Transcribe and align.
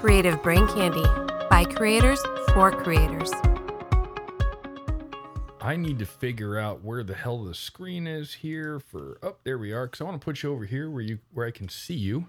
Creative 0.00 0.40
Brain 0.44 0.68
Candy 0.68 1.02
by 1.50 1.64
creators 1.64 2.22
for 2.54 2.70
creators. 2.70 3.32
I 5.60 5.74
need 5.74 5.98
to 5.98 6.06
figure 6.06 6.56
out 6.56 6.84
where 6.84 7.02
the 7.02 7.14
hell 7.14 7.42
the 7.42 7.52
screen 7.52 8.06
is 8.06 8.34
here 8.34 8.78
for 8.78 9.18
oh 9.24 9.36
there 9.42 9.58
we 9.58 9.72
are 9.72 9.86
because 9.86 10.00
I 10.00 10.04
want 10.04 10.20
to 10.20 10.24
put 10.24 10.40
you 10.44 10.52
over 10.52 10.66
here 10.66 10.88
where 10.88 11.02
you 11.02 11.18
where 11.32 11.48
I 11.48 11.50
can 11.50 11.68
see 11.68 11.96
you. 11.96 12.26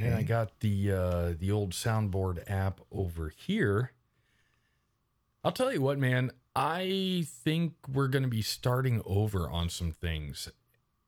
And 0.00 0.14
I 0.14 0.22
got 0.22 0.60
the 0.60 0.92
uh 0.92 1.34
the 1.36 1.50
old 1.50 1.72
soundboard 1.72 2.48
app 2.48 2.80
over 2.92 3.32
here. 3.36 3.90
I'll 5.42 5.50
tell 5.50 5.72
you 5.72 5.82
what, 5.82 5.98
man, 5.98 6.30
I 6.54 7.26
think 7.26 7.74
we're 7.92 8.06
gonna 8.06 8.28
be 8.28 8.42
starting 8.42 9.02
over 9.04 9.50
on 9.50 9.70
some 9.70 9.90
things. 9.90 10.48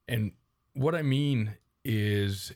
And 0.09 0.33
what 0.73 0.97
I 0.97 1.03
mean 1.03 1.55
is 1.85 2.53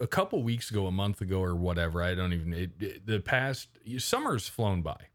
a 0.00 0.06
couple 0.06 0.42
weeks 0.42 0.70
ago, 0.70 0.86
a 0.86 0.92
month 0.92 1.20
ago, 1.20 1.42
or 1.42 1.54
whatever, 1.54 2.02
I 2.02 2.14
don't 2.14 2.32
even 2.32 2.52
it, 2.52 2.70
it- 2.80 3.06
the 3.06 3.20
past 3.20 3.68
summer's 3.98 4.48
flown 4.48 4.82
by. 4.82 5.08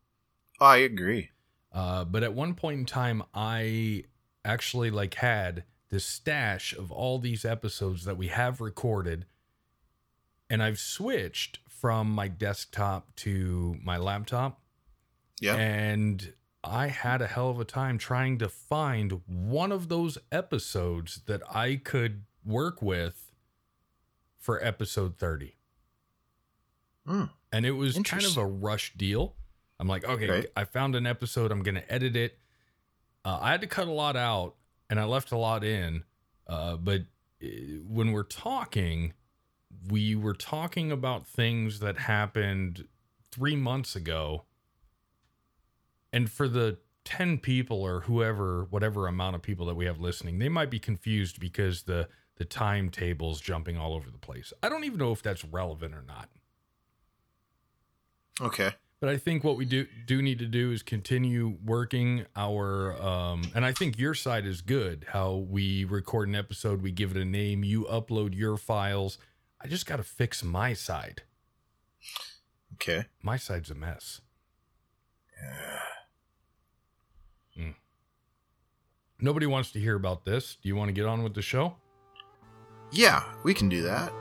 I 0.59 0.77
agree. 0.77 1.31
Uh, 1.71 2.05
but 2.05 2.23
at 2.23 2.33
one 2.33 2.55
point 2.55 2.79
in 2.79 2.85
time, 2.85 3.23
I 3.33 4.05
actually 4.45 4.91
like 4.91 5.15
had 5.15 5.65
this 5.89 6.05
stash 6.05 6.73
of 6.73 6.91
all 6.91 7.19
these 7.19 7.43
episodes 7.45 8.05
that 8.05 8.17
we 8.17 8.27
have 8.27 8.61
recorded, 8.61 9.25
and 10.49 10.61
I've 10.63 10.79
switched 10.79 11.59
from 11.67 12.09
my 12.09 12.27
desktop 12.27 13.15
to 13.17 13.77
my 13.83 13.97
laptop, 13.97 14.61
Yeah. 15.41 15.55
and 15.55 16.33
I 16.63 16.87
had 16.87 17.21
a 17.21 17.27
hell 17.27 17.49
of 17.49 17.59
a 17.59 17.65
time 17.65 17.97
trying 17.97 18.37
to 18.39 18.49
find 18.49 19.21
one 19.27 19.71
of 19.71 19.89
those 19.89 20.17
episodes 20.31 21.21
that 21.25 21.41
I 21.53 21.75
could 21.75 22.25
work 22.43 22.81
with 22.81 23.24
for 24.45 24.63
episode 24.63 25.17
thirty 25.17 25.55
Hmm. 27.07 27.25
and 27.51 27.65
it 27.65 27.71
was 27.71 27.97
kind 28.03 28.23
of 28.25 28.37
a 28.37 28.45
rush 28.45 28.93
deal. 28.95 29.35
I'm 29.79 29.87
like, 29.87 30.03
okay, 30.05 30.29
Right. 30.29 30.45
I 30.55 30.63
found 30.63 30.95
an 30.95 31.05
episode. 31.05 31.51
I'm 31.51 31.61
going 31.61 31.75
to 31.75 31.91
edit 31.93 32.15
it. 32.15 32.37
Uh, 33.23 33.37
I 33.41 33.51
had 33.51 33.61
to 33.61 33.67
cut 33.67 33.87
a 33.87 33.91
lot 33.91 34.15
out, 34.15 34.55
and 34.89 34.99
I 34.99 35.03
left 35.05 35.31
a 35.31 35.37
lot 35.37 35.63
in. 35.63 36.03
Uh, 36.47 36.77
but 36.77 37.01
uh, 37.43 37.47
when 37.87 38.11
we're 38.11 38.23
talking, 38.23 39.13
we 39.89 40.15
were 40.15 40.33
talking 40.33 40.91
about 40.91 41.27
things 41.27 41.79
that 41.79 41.97
happened 41.99 42.87
three 43.31 43.55
months 43.55 43.95
ago, 43.95 44.45
and 46.13 46.29
for 46.31 46.47
the 46.47 46.77
ten 47.03 47.37
people 47.37 47.81
or 47.83 48.01
whoever, 48.01 48.65
whatever 48.69 49.07
amount 49.07 49.35
of 49.35 49.41
people 49.41 49.65
that 49.67 49.75
we 49.75 49.85
have 49.85 49.99
listening, 49.99 50.39
they 50.39 50.49
might 50.49 50.69
be 50.71 50.79
confused 50.79 51.39
because 51.39 51.83
the 51.83 52.07
the 52.37 52.45
timetable's 52.45 53.39
jumping 53.39 53.77
all 53.77 53.93
over 53.93 54.09
the 54.09 54.17
place. 54.17 54.51
I 54.61 54.69
don't 54.69 54.83
even 54.83 54.99
know 54.99 55.11
if 55.11 55.21
that's 55.21 55.45
relevant 55.45 55.93
or 55.93 56.03
not. 56.05 56.29
Okay. 58.41 58.71
But 58.99 59.09
I 59.09 59.17
think 59.17 59.43
what 59.43 59.57
we 59.57 59.65
do 59.65 59.85
do 60.05 60.21
need 60.21 60.39
to 60.39 60.45
do 60.45 60.71
is 60.71 60.81
continue 60.81 61.57
working 61.63 62.25
our 62.35 62.99
um 63.01 63.51
and 63.53 63.65
I 63.65 63.71
think 63.71 63.99
your 63.99 64.13
side 64.13 64.45
is 64.45 64.61
good 64.61 65.05
how 65.09 65.35
we 65.35 65.83
record 65.85 66.27
an 66.27 66.35
episode, 66.35 66.81
we 66.81 66.91
give 66.91 67.11
it 67.11 67.17
a 67.17 67.25
name, 67.25 67.63
you 67.63 67.83
upload 67.83 68.35
your 68.35 68.57
files. 68.57 69.17
I 69.61 69.67
just 69.67 69.85
got 69.85 69.97
to 69.97 70.03
fix 70.03 70.43
my 70.43 70.73
side. 70.73 71.23
Okay. 72.73 73.05
My 73.21 73.37
side's 73.37 73.69
a 73.69 73.75
mess. 73.75 74.21
Mm. 77.57 77.75
Nobody 79.19 79.45
wants 79.45 79.71
to 79.71 79.79
hear 79.79 79.95
about 79.95 80.25
this. 80.25 80.57
Do 80.61 80.67
you 80.67 80.75
want 80.75 80.89
to 80.89 80.93
get 80.93 81.05
on 81.05 81.23
with 81.23 81.33
the 81.33 81.41
show? 81.41 81.75
Yeah, 82.95 83.23
we 83.43 83.53
can 83.53 83.67
do 83.67 83.81
that. 83.81 84.13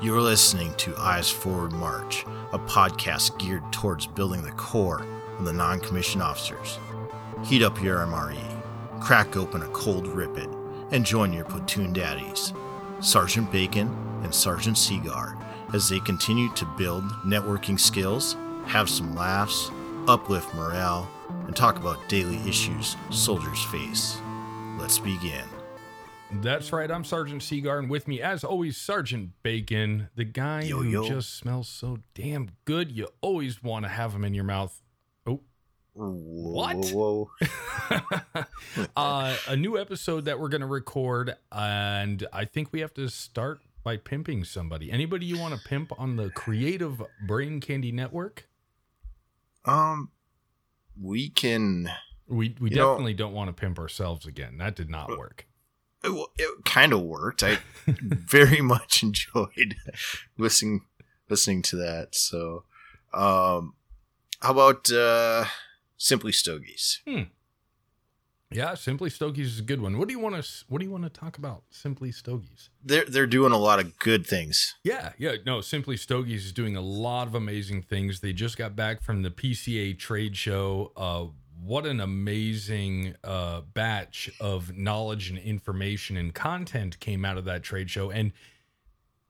You're 0.00 0.20
listening 0.20 0.72
to 0.74 0.96
Eyes 0.96 1.28
Forward 1.28 1.72
March, 1.72 2.24
a 2.52 2.58
podcast 2.60 3.36
geared 3.36 3.64
towards 3.72 4.06
building 4.06 4.42
the 4.42 4.52
core 4.52 5.04
of 5.40 5.44
the 5.44 5.52
non 5.52 5.80
commissioned 5.80 6.22
officers. 6.22 6.78
Heat 7.42 7.64
up 7.64 7.82
your 7.82 7.98
MRE, 7.98 8.40
crack 9.00 9.36
open 9.36 9.62
a 9.62 9.68
cold 9.70 10.06
Rip 10.06 10.38
It, 10.38 10.48
and 10.92 11.04
join 11.04 11.32
your 11.32 11.44
platoon 11.46 11.92
daddies, 11.92 12.52
Sergeant 13.00 13.50
Bacon 13.50 13.88
and 14.22 14.32
Sergeant 14.32 14.76
Seagar, 14.76 15.36
as 15.74 15.88
they 15.88 15.98
continue 15.98 16.48
to 16.54 16.64
build 16.78 17.02
networking 17.26 17.78
skills, 17.80 18.36
have 18.66 18.88
some 18.88 19.16
laughs, 19.16 19.68
uplift 20.06 20.54
morale, 20.54 21.10
and 21.48 21.56
talk 21.56 21.76
about 21.76 22.08
daily 22.08 22.38
issues 22.48 22.96
soldiers 23.10 23.64
face. 23.64 24.16
Let's 24.78 25.00
begin. 25.00 25.42
That's 26.34 26.72
right. 26.72 26.90
I'm 26.90 27.04
Sergeant 27.04 27.42
Seagar, 27.42 27.78
and 27.78 27.90
with 27.90 28.06
me, 28.06 28.22
as 28.22 28.44
always, 28.44 28.76
Sergeant 28.76 29.30
Bacon, 29.42 30.08
the 30.14 30.24
guy 30.24 30.62
Yo, 30.62 30.78
who 30.78 30.88
yo. 30.88 31.08
just 31.08 31.34
smells 31.36 31.68
so 31.68 31.98
damn 32.14 32.50
good. 32.64 32.92
You 32.92 33.08
always 33.20 33.62
want 33.62 33.84
to 33.84 33.88
have 33.90 34.14
him 34.14 34.24
in 34.24 34.32
your 34.32 34.44
mouth. 34.44 34.80
Oh, 35.26 35.40
What? 35.94 36.76
Whoa, 36.92 37.30
whoa. 37.90 38.44
uh, 38.96 39.36
a 39.48 39.56
new 39.56 39.76
episode 39.76 40.24
that 40.26 40.38
we're 40.38 40.48
going 40.48 40.60
to 40.60 40.66
record, 40.68 41.34
and 41.50 42.26
I 42.32 42.44
think 42.44 42.72
we 42.72 42.80
have 42.80 42.94
to 42.94 43.08
start 43.08 43.60
by 43.82 43.96
pimping 43.96 44.44
somebody. 44.44 44.90
Anybody 44.92 45.26
you 45.26 45.38
want 45.38 45.54
to 45.60 45.68
pimp 45.68 45.92
on 45.98 46.16
the 46.16 46.30
Creative 46.30 47.02
Brain 47.26 47.60
Candy 47.60 47.90
Network? 47.92 48.48
Um, 49.64 50.10
we 50.98 51.28
can. 51.28 51.90
We 52.28 52.54
we 52.60 52.70
You 52.70 52.76
know- 52.76 52.92
definitely 52.92 53.14
don't 53.14 53.34
want 53.34 53.48
to 53.48 53.52
pimp 53.60 53.78
ourselves 53.80 54.26
again. 54.26 54.58
That 54.58 54.76
did 54.76 54.88
not 54.88 55.10
work. 55.18 55.46
It, 56.02 56.28
it 56.38 56.64
kind 56.64 56.92
of 56.92 57.02
worked. 57.02 57.42
I 57.42 57.58
very 57.86 58.60
much 58.60 59.02
enjoyed 59.02 59.76
listening 60.38 60.82
listening 61.28 61.62
to 61.62 61.76
that. 61.76 62.14
So, 62.14 62.64
um, 63.12 63.74
how 64.40 64.52
about 64.52 64.90
uh, 64.90 65.44
simply 65.96 66.32
stogies? 66.32 67.00
Yeah, 68.52 68.74
Simply 68.74 69.10
Stogies 69.10 69.52
is 69.52 69.58
a 69.60 69.62
good 69.62 69.80
one. 69.80 69.96
What 69.96 70.08
do 70.08 70.12
you 70.12 70.18
want 70.18 70.42
to 70.42 70.64
What 70.68 70.80
do 70.80 70.84
you 70.84 70.90
want 70.90 71.04
to 71.04 71.08
talk 71.08 71.38
about? 71.38 71.62
Simply 71.70 72.10
Stogies. 72.10 72.68
They're 72.84 73.04
they're 73.04 73.26
doing 73.26 73.52
a 73.52 73.58
lot 73.58 73.78
of 73.78 73.96
good 74.00 74.26
things. 74.26 74.74
Yeah, 74.82 75.12
yeah, 75.18 75.36
no, 75.46 75.60
Simply 75.60 75.96
Stogies 75.96 76.46
is 76.46 76.52
doing 76.52 76.74
a 76.74 76.80
lot 76.80 77.28
of 77.28 77.36
amazing 77.36 77.82
things. 77.82 78.20
They 78.20 78.32
just 78.32 78.58
got 78.58 78.74
back 78.74 79.02
from 79.02 79.22
the 79.22 79.30
PCA 79.30 79.96
trade 79.96 80.36
show. 80.36 80.90
Uh, 80.96 81.26
what 81.62 81.86
an 81.86 82.00
amazing 82.00 83.14
uh, 83.22 83.60
batch 83.60 84.30
of 84.40 84.76
knowledge 84.76 85.30
and 85.30 85.38
information 85.38 86.16
and 86.16 86.34
content 86.34 86.98
came 87.00 87.24
out 87.24 87.36
of 87.36 87.44
that 87.44 87.62
trade 87.62 87.90
show. 87.90 88.10
And 88.10 88.32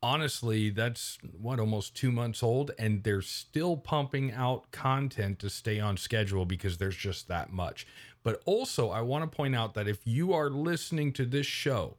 honestly, 0.03 0.71
that's 0.71 1.19
what 1.39 1.61
almost 1.61 1.95
two 1.95 2.13
months 2.13 2.43
old, 2.43 2.71
and 2.79 3.03
they're 3.03 3.23
still 3.23 3.77
pumping 3.77 4.33
out 4.33 4.71
content 4.71 5.39
to 5.41 5.51
stay 5.51 5.81
on 5.81 5.97
schedule 5.97 6.45
because 6.45 6.79
there's 6.79 6.97
just 6.97 7.29
that 7.29 7.53
much. 7.53 7.87
But 8.23 8.43
also, 8.45 8.91
I 8.91 9.01
want 9.01 9.31
to 9.31 9.37
point 9.37 9.55
out 9.55 9.75
that 9.75 9.89
if 9.89 10.07
you 10.07 10.33
are 10.33 10.51
listening 10.51 11.13
to 11.15 11.25
this 11.25 11.47
show 11.47 11.97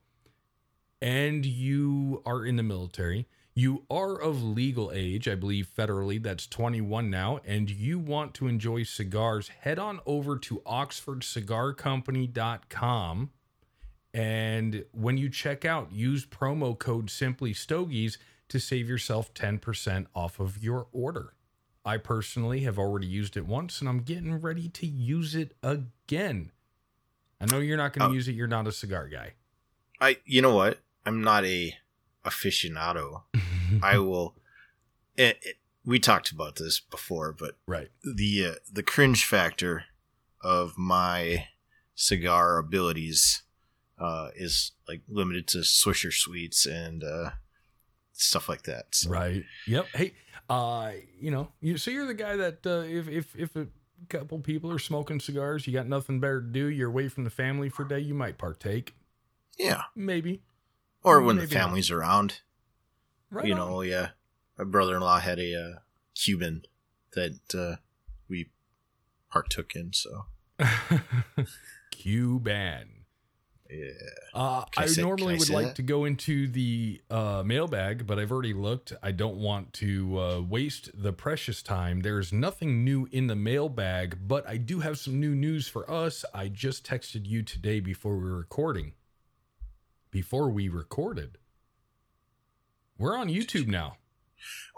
and 1.01 1.45
you 1.45 2.21
are 2.25 2.45
in 2.45 2.57
the 2.57 2.63
military, 2.63 3.27
you 3.53 3.83
are 3.89 4.19
of 4.19 4.43
legal 4.43 4.91
age, 4.93 5.27
I 5.27 5.35
believe 5.35 5.67
federally, 5.77 6.21
that's 6.21 6.47
21 6.47 7.09
now, 7.09 7.39
and 7.45 7.69
you 7.69 7.99
want 7.99 8.33
to 8.35 8.47
enjoy 8.47 8.83
cigars, 8.83 9.49
head 9.49 9.79
on 9.79 9.99
over 10.05 10.37
to 10.37 10.61
oxfordcigarcompany.com. 10.65 13.29
And 14.13 14.85
when 14.91 15.17
you 15.17 15.29
check 15.29 15.65
out, 15.65 15.91
use 15.91 16.25
promo 16.25 16.77
code 16.77 17.09
Simply 17.09 17.53
Stogies 17.53 18.17
to 18.49 18.59
save 18.59 18.89
yourself 18.89 19.33
10% 19.33 20.07
off 20.13 20.39
of 20.39 20.61
your 20.61 20.87
order. 20.91 21.33
I 21.85 21.97
personally 21.97 22.61
have 22.61 22.77
already 22.77 23.07
used 23.07 23.37
it 23.37 23.45
once 23.45 23.79
and 23.79 23.89
I'm 23.89 24.01
getting 24.01 24.39
ready 24.39 24.67
to 24.69 24.85
use 24.85 25.33
it 25.33 25.55
again. 25.63 26.51
I 27.39 27.45
know 27.45 27.59
you're 27.59 27.77
not 27.77 27.93
going 27.93 28.09
to 28.09 28.11
Oh. 28.11 28.15
use 28.15 28.27
it, 28.27 28.33
you're 28.33 28.47
not 28.47 28.67
a 28.67 28.71
cigar 28.71 29.07
guy. 29.07 29.33
I 29.99 30.17
you 30.25 30.41
know 30.41 30.53
what? 30.55 30.79
I'm 31.05 31.21
not 31.23 31.45
a 31.45 31.73
aficionado. 32.25 33.23
I 33.83 33.97
will. 33.97 34.35
It, 35.17 35.39
it, 35.41 35.55
we 35.85 35.99
talked 35.99 36.31
about 36.31 36.55
this 36.55 36.79
before, 36.79 37.33
but 37.37 37.57
right. 37.67 37.89
the 38.03 38.45
uh, 38.45 38.55
the 38.71 38.83
cringe 38.83 39.25
factor 39.25 39.85
of 40.41 40.77
my 40.77 41.47
cigar 41.95 42.57
abilities 42.57 43.43
uh, 43.99 44.29
is 44.35 44.71
like 44.87 45.01
limited 45.07 45.47
to 45.47 45.59
Swisher 45.59 46.11
sweets 46.11 46.65
and 46.65 47.03
uh, 47.03 47.31
stuff 48.13 48.49
like 48.49 48.63
that. 48.63 48.95
So, 48.95 49.09
Right. 49.09 49.43
Yep. 49.67 49.87
Hey, 49.93 50.13
uh, 50.49 50.91
you 51.19 51.31
know, 51.31 51.49
you 51.61 51.77
so 51.77 51.91
you're 51.91 52.07
the 52.07 52.13
guy 52.13 52.35
that 52.35 52.65
uh, 52.65 52.83
if 52.87 53.07
if 53.07 53.35
if 53.35 53.55
a 53.55 53.67
couple 54.09 54.39
people 54.39 54.71
are 54.71 54.79
smoking 54.79 55.19
cigars, 55.19 55.67
you 55.67 55.73
got 55.73 55.87
nothing 55.87 56.19
better 56.19 56.41
to 56.41 56.47
do, 56.47 56.67
you're 56.67 56.89
away 56.89 57.07
from 57.07 57.23
the 57.23 57.29
family 57.29 57.69
for 57.69 57.83
a 57.83 57.87
day, 57.87 57.99
you 57.99 58.13
might 58.13 58.37
partake. 58.37 58.95
Yeah, 59.59 59.83
Maybe. 59.95 60.41
Or 61.03 61.21
when 61.21 61.37
Maybe 61.37 61.47
the 61.47 61.55
not. 61.55 61.61
family's 61.65 61.91
around. 61.91 62.41
Right. 63.29 63.45
you 63.45 63.53
on. 63.53 63.59
know, 63.59 63.81
yeah. 63.81 64.09
My 64.57 64.65
brother-in-law 64.65 65.19
had 65.19 65.39
a 65.39 65.55
uh, 65.55 65.79
Cuban 66.15 66.63
that 67.13 67.39
uh, 67.55 67.77
we 68.29 68.49
partook 69.31 69.75
in. 69.75 69.93
So 69.93 70.25
Cuban. 71.91 72.87
Yeah. 73.69 73.87
Uh, 74.33 74.65
I 74.77 74.83
I 74.83 74.85
say- 74.87 75.01
normally 75.01 75.35
I 75.35 75.37
would 75.37 75.49
like 75.49 75.67
that? 75.67 75.75
to 75.77 75.81
go 75.81 76.03
into 76.03 76.47
the 76.49 77.01
uh, 77.09 77.41
mailbag, 77.45 78.05
but 78.05 78.19
I've 78.19 78.31
already 78.31 78.53
looked. 78.53 78.91
I 79.01 79.11
don't 79.13 79.37
want 79.37 79.71
to 79.75 80.19
uh, 80.19 80.41
waste 80.41 80.89
the 80.93 81.13
precious 81.13 81.63
time. 81.63 82.01
There's 82.01 82.33
nothing 82.33 82.83
new 82.83 83.07
in 83.13 83.27
the 83.27 83.35
mailbag, 83.35 84.27
but 84.27 84.45
I 84.47 84.57
do 84.57 84.81
have 84.81 84.97
some 84.99 85.21
new 85.21 85.33
news 85.33 85.69
for 85.69 85.89
us. 85.89 86.25
I 86.33 86.49
just 86.49 86.85
texted 86.85 87.25
you 87.25 87.43
today 87.43 87.79
before 87.79 88.17
we 88.17 88.25
were 88.29 88.37
recording. 88.37 88.91
Before 90.11 90.49
we 90.49 90.67
recorded, 90.67 91.37
we're 92.97 93.17
on 93.17 93.29
YouTube 93.29 93.67
now. 93.67 93.97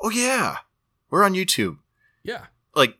Oh 0.01 0.09
yeah, 0.09 0.57
we're 1.09 1.23
on 1.23 1.33
YouTube. 1.33 1.79
Yeah. 2.23 2.45
Like, 2.75 2.97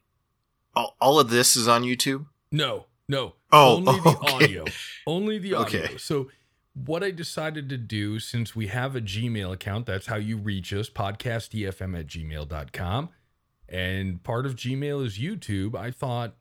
all, 0.76 0.96
all 1.00 1.20
of 1.20 1.30
this 1.30 1.56
is 1.56 1.68
on 1.68 1.84
YouTube. 1.84 2.26
No, 2.52 2.88
no. 3.08 3.36
Oh, 3.52 3.78
only 3.78 4.00
the 4.00 4.10
okay. 4.18 4.34
audio. 4.34 4.66
Only 5.08 5.40
the 5.40 5.54
audio. 5.54 5.82
Okay. 5.82 5.98
So 5.98 6.30
what 6.74 7.04
I 7.04 7.12
decided 7.12 7.70
to 7.70 7.78
do, 7.78 8.20
since 8.20 8.56
we 8.56 8.68
have 8.68 8.96
a 8.96 9.02
Gmail 9.02 9.54
account, 9.54 9.86
that's 9.86 10.08
how 10.08 10.16
you 10.16 10.38
reach 10.38 10.74
us, 10.74 10.90
podcastefm 10.90 12.00
at 12.00 12.08
gmail.com. 12.08 13.10
And 13.70 14.24
part 14.24 14.46
of 14.46 14.56
Gmail 14.56 15.06
is 15.06 15.18
YouTube. 15.18 15.76
I 15.76 15.92
thought, 15.92 16.36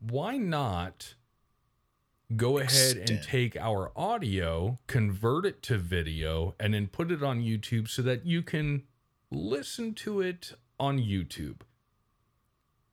why 0.00 0.36
not 0.36 1.14
go 2.34 2.58
ahead 2.58 3.08
and 3.08 3.22
take 3.22 3.56
our 3.56 3.92
audio, 3.94 4.78
convert 4.86 5.46
it 5.46 5.62
to 5.62 5.78
video, 5.78 6.54
and 6.58 6.74
then 6.74 6.88
put 6.88 7.10
it 7.10 7.22
on 7.22 7.40
YouTube 7.40 7.88
so 7.88 8.02
that 8.02 8.26
you 8.26 8.42
can 8.42 8.82
listen 9.30 9.94
to 9.94 10.20
it 10.20 10.52
on 10.80 10.98
YouTube? 10.98 11.60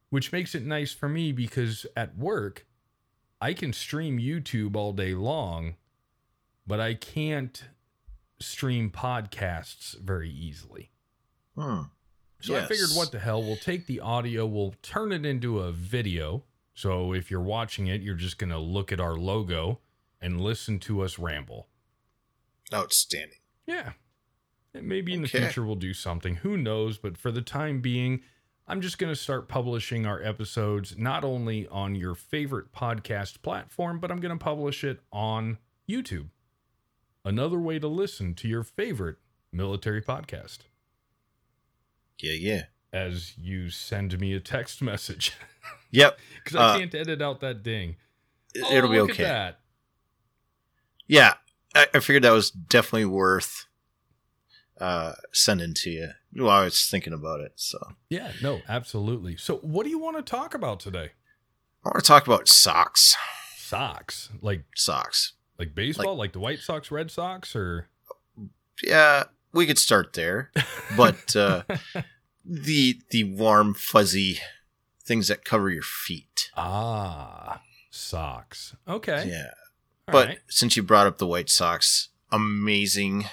Which 0.09 0.31
makes 0.31 0.53
it 0.53 0.63
nice 0.63 0.91
for 0.91 1.09
me 1.09 1.31
because 1.31 1.87
at 1.95 2.17
work, 2.17 2.67
I 3.41 3.53
can 3.53 3.73
stream 3.73 4.19
YouTube 4.19 4.75
all 4.75 4.93
day 4.93 5.15
long, 5.15 5.75
but 6.67 6.79
I 6.79 6.93
can't 6.93 7.63
stream 8.39 8.91
podcasts 8.91 9.97
very 9.99 10.29
easily. 10.29 10.91
Hmm. 11.57 11.81
So 12.39 12.57
I 12.57 12.65
figured, 12.65 12.89
what 12.93 13.11
the 13.11 13.19
hell? 13.19 13.41
We'll 13.41 13.55
take 13.55 13.87
the 13.87 14.01
audio, 14.01 14.45
we'll 14.45 14.75
turn 14.81 15.13
it 15.13 15.25
into 15.25 15.59
a 15.59 15.71
video. 15.71 16.43
So 16.73 17.13
if 17.13 17.29
you're 17.29 17.41
watching 17.41 17.87
it, 17.87 18.01
you're 18.01 18.15
just 18.15 18.37
going 18.37 18.49
to 18.49 18.57
look 18.57 18.91
at 18.91 18.99
our 18.99 19.15
logo 19.15 19.79
and 20.21 20.41
listen 20.41 20.79
to 20.79 21.01
us 21.01 21.19
ramble. 21.19 21.67
Outstanding. 22.73 23.37
Yeah. 23.67 23.91
And 24.73 24.87
maybe 24.87 25.13
in 25.13 25.21
the 25.21 25.27
future 25.27 25.63
we'll 25.63 25.75
do 25.75 25.93
something. 25.93 26.37
Who 26.37 26.57
knows? 26.57 26.97
But 26.97 27.17
for 27.17 27.31
the 27.31 27.41
time 27.43 27.79
being, 27.81 28.21
I'm 28.67 28.81
just 28.81 28.97
going 28.97 29.11
to 29.13 29.19
start 29.19 29.47
publishing 29.47 30.05
our 30.05 30.21
episodes 30.23 30.97
not 30.97 31.23
only 31.23 31.67
on 31.67 31.93
your 31.95 32.15
favorite 32.15 32.71
podcast 32.71 33.41
platform, 33.43 33.99
but 33.99 34.09
I'm 34.09 34.19
going 34.19 34.37
to 34.37 34.43
publish 34.43 34.83
it 34.83 35.01
on 35.11 35.59
YouTube. 35.87 36.29
Another 37.25 37.59
way 37.59 37.77
to 37.77 37.87
listen 37.87 38.33
to 38.35 38.47
your 38.47 38.63
favorite 38.63 39.17
military 39.51 40.01
podcast 40.01 40.59
Yeah, 42.19 42.33
yeah. 42.33 42.61
as 42.91 43.37
you 43.37 43.69
send 43.69 44.19
me 44.19 44.33
a 44.33 44.39
text 44.39 44.81
message 44.81 45.33
Yep. 45.93 46.19
because 46.43 46.55
I 46.57 46.63
Uh, 46.75 46.77
can't 46.79 46.93
edit 46.95 47.21
out 47.21 47.39
that 47.39 47.63
ding. 47.63 47.95
Oh, 48.61 48.71
It'll 48.75 48.89
be 48.89 48.99
look 48.99 49.11
okay. 49.11 49.23
At 49.23 49.27
that. 49.27 49.59
Yeah, 51.07 51.33
I, 51.73 51.87
I 51.93 51.99
figured 51.99 52.23
that 52.23 52.31
was 52.31 52.51
definitely 52.51 53.05
worth 53.05 53.65
uh 54.81 55.13
sending 55.31 55.73
to 55.75 55.89
you 55.91 56.09
while 56.33 56.61
I 56.61 56.63
was 56.65 56.85
thinking 56.87 57.13
about 57.13 57.39
it. 57.41 57.53
So 57.55 57.77
Yeah, 58.09 58.31
no, 58.41 58.61
absolutely. 58.67 59.37
So, 59.37 59.57
what 59.57 59.83
do 59.85 59.89
you 59.89 59.99
want 59.99 60.17
to 60.17 60.23
talk 60.23 60.53
about 60.53 60.79
today? 60.79 61.11
I 61.85 61.89
want 61.89 62.03
to 62.03 62.07
talk 62.07 62.25
about 62.27 62.47
socks. 62.47 63.15
Socks, 63.57 64.29
like 64.41 64.63
Socks. 64.75 65.33
like 65.59 65.73
baseball, 65.75 66.15
like, 66.15 66.31
the 66.33 66.39
White 66.39 66.59
Sox, 66.59 66.91
Red 66.91 67.09
Sox, 67.11 67.55
or 67.55 67.87
Yeah, 68.83 69.23
we 69.51 69.65
could 69.65 69.77
start 69.79 70.13
there, 70.13 70.51
but 70.97 71.35
uh, 71.35 71.63
the 72.45 72.99
the 73.09 73.23
warm, 73.25 73.73
fuzzy 73.73 74.39
things 75.03 75.27
that 75.27 75.43
cover 75.45 75.69
your 75.69 75.83
feet. 75.83 76.49
ah, 76.55 77.61
socks. 77.89 78.75
Okay, 78.87 79.27
Yeah, 79.29 79.51
All 80.07 80.13
but 80.13 80.27
right. 80.27 80.39
since 80.47 80.75
you 80.77 80.83
brought 80.83 81.07
up 81.07 81.17
the 81.17 81.27
White 81.27 81.49
Sox, 81.49 82.09
amazing 82.31 83.25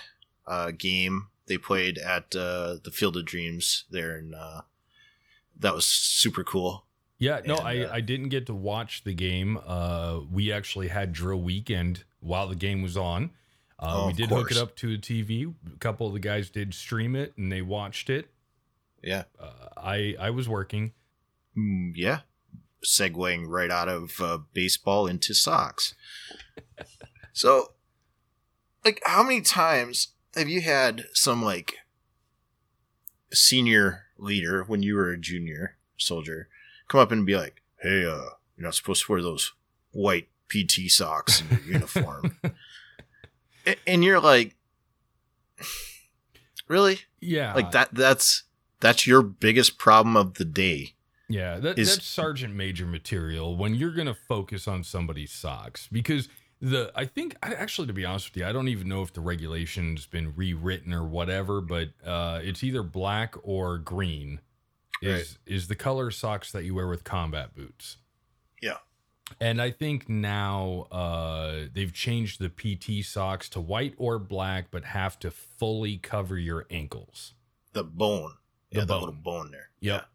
uh, 0.47 0.71
game 0.73 1.29
they 1.47 1.59
played 1.59 1.99
at 1.99 2.35
uh, 2.37 2.77
the 2.85 2.91
Field 2.93 3.17
of 3.17 3.25
Dreams 3.25 3.85
there, 3.91 4.17
and 4.17 4.35
uh, 4.35 4.63
that 5.59 5.75
was 5.75 5.85
super 5.87 6.45
cool. 6.45 6.85
yeah, 7.19 7.41
no, 7.45 7.57
and, 7.59 7.67
I 7.67 7.79
uh, 7.85 7.91
I 7.95 8.01
didn't 8.01 8.29
get 8.29 8.47
to 8.47 8.55
watch 8.55 9.03
the 9.05 9.15
game. 9.15 9.59
Uh, 9.67 10.21
we 10.31 10.53
actually 10.53 10.89
had 10.89 11.13
drill 11.13 11.41
weekend 11.41 12.05
while 12.21 12.47
the 12.49 12.55
game 12.57 12.83
was 12.83 12.97
on. 12.97 13.31
Uh, 13.79 14.03
Oh, 14.03 14.07
we 14.09 14.13
did 14.13 14.29
hook 14.29 14.51
it 14.51 14.59
up 14.59 14.77
to 14.77 14.93
a 14.95 14.99
TV. 14.99 15.53
A 15.75 15.79
couple 15.79 16.07
of 16.07 16.13
the 16.13 16.21
guys 16.21 16.51
did 16.51 16.75
stream 16.75 17.17
it, 17.17 17.33
and 17.39 17.51
they 17.51 17.63
watched 17.63 18.11
it. 18.11 18.29
Yeah, 19.03 19.25
Uh, 19.41 19.51
I 19.77 20.15
I 20.21 20.31
was 20.31 20.49
working. 20.49 20.93
Mm, 21.57 21.93
yeah. 21.95 22.21
Segueing 22.85 23.45
right 23.47 23.71
out 23.71 23.89
of 23.89 24.21
uh, 24.21 24.39
baseball 24.55 25.07
into 25.07 25.35
socks. 25.35 25.95
so, 27.33 27.73
like, 28.85 29.01
how 29.05 29.23
many 29.23 29.41
times 29.41 30.09
have 30.35 30.49
you 30.49 30.61
had 30.61 31.05
some 31.13 31.43
like 31.43 31.75
senior 33.33 34.05
leader 34.19 34.65
when 34.65 34.83
you 34.83 34.95
were 34.95 35.11
a 35.11 35.19
junior 35.19 35.77
soldier 35.97 36.49
come 36.89 37.01
up 37.01 37.13
and 37.13 37.27
be 37.27 37.37
like, 37.37 37.63
"Hey, 37.81 38.05
uh, 38.05 38.35
you're 38.57 38.67
not 38.67 38.75
supposed 38.75 39.05
to 39.05 39.13
wear 39.13 39.23
those 39.23 39.53
white 39.93 40.29
PT 40.49 40.91
socks 40.91 41.41
in 41.43 41.49
your 41.51 41.75
uniform," 41.75 42.39
and 43.87 44.05
you're 44.05 44.21
like, 44.21 44.57
"Really? 46.69 47.01
Yeah, 47.21 47.55
Like 47.55 47.73
that? 47.73 47.95
That's 47.95 48.45
that's 48.81 49.07
your 49.07 49.23
biggest 49.23 49.79
problem 49.79 50.17
of 50.17 50.35
the 50.35 50.45
day." 50.45 50.95
Yeah, 51.31 51.59
that, 51.61 51.79
is- 51.79 51.95
that's 51.95 52.07
sergeant 52.07 52.55
major 52.55 52.87
material 52.87 53.57
when 53.57 53.75
you're 53.75 53.93
going 53.93 54.09
to 54.09 54.15
focus 54.15 54.69
on 54.69 54.85
somebody's 54.85 55.33
socks 55.33 55.89
because 55.91 56.29
the 56.61 56.93
I 56.95 57.07
think 57.07 57.37
I, 57.43 57.55
actually 57.55 57.87
to 57.87 57.93
be 57.93 58.05
honest 58.05 58.31
with 58.31 58.37
you, 58.37 58.47
I 58.47 58.53
don't 58.53 58.69
even 58.69 58.89
know 58.89 59.03
if 59.03 59.13
the 59.13 59.21
regulation's 59.21 60.07
been 60.07 60.35
rewritten 60.37 60.93
or 60.93 61.05
whatever, 61.05 61.61
but 61.61 61.89
uh, 62.05 62.41
it's 62.43 62.63
either 62.63 62.83
black 62.83 63.35
or 63.43 63.79
green 63.79 64.41
is 65.03 65.39
is 65.47 65.69
the 65.69 65.77
color 65.77 66.11
socks 66.11 66.53
that 66.53 66.65
you 66.65 66.75
wear 66.75 66.87
with 66.87 67.05
combat 67.05 67.55
boots. 67.55 67.97
Yeah. 68.61 68.77
And 69.41 69.63
I 69.63 69.71
think 69.71 70.09
now 70.09 70.89
uh, 70.91 71.67
they've 71.73 71.93
changed 71.93 72.41
the 72.41 72.51
PT 72.51 73.05
socks 73.07 73.49
to 73.51 73.61
white 73.61 73.95
or 73.97 74.19
black, 74.19 74.67
but 74.71 74.85
have 74.85 75.19
to 75.21 75.31
fully 75.31 75.97
cover 75.97 76.37
your 76.37 76.67
ankles. 76.71 77.35
The 77.73 77.85
bone. 77.85 78.35
The 78.73 78.81
yeah, 78.81 78.85
bone. 78.85 78.87
the 78.89 78.99
little 78.99 79.15
bone 79.23 79.51
there. 79.53 79.71
Yep. 79.81 80.07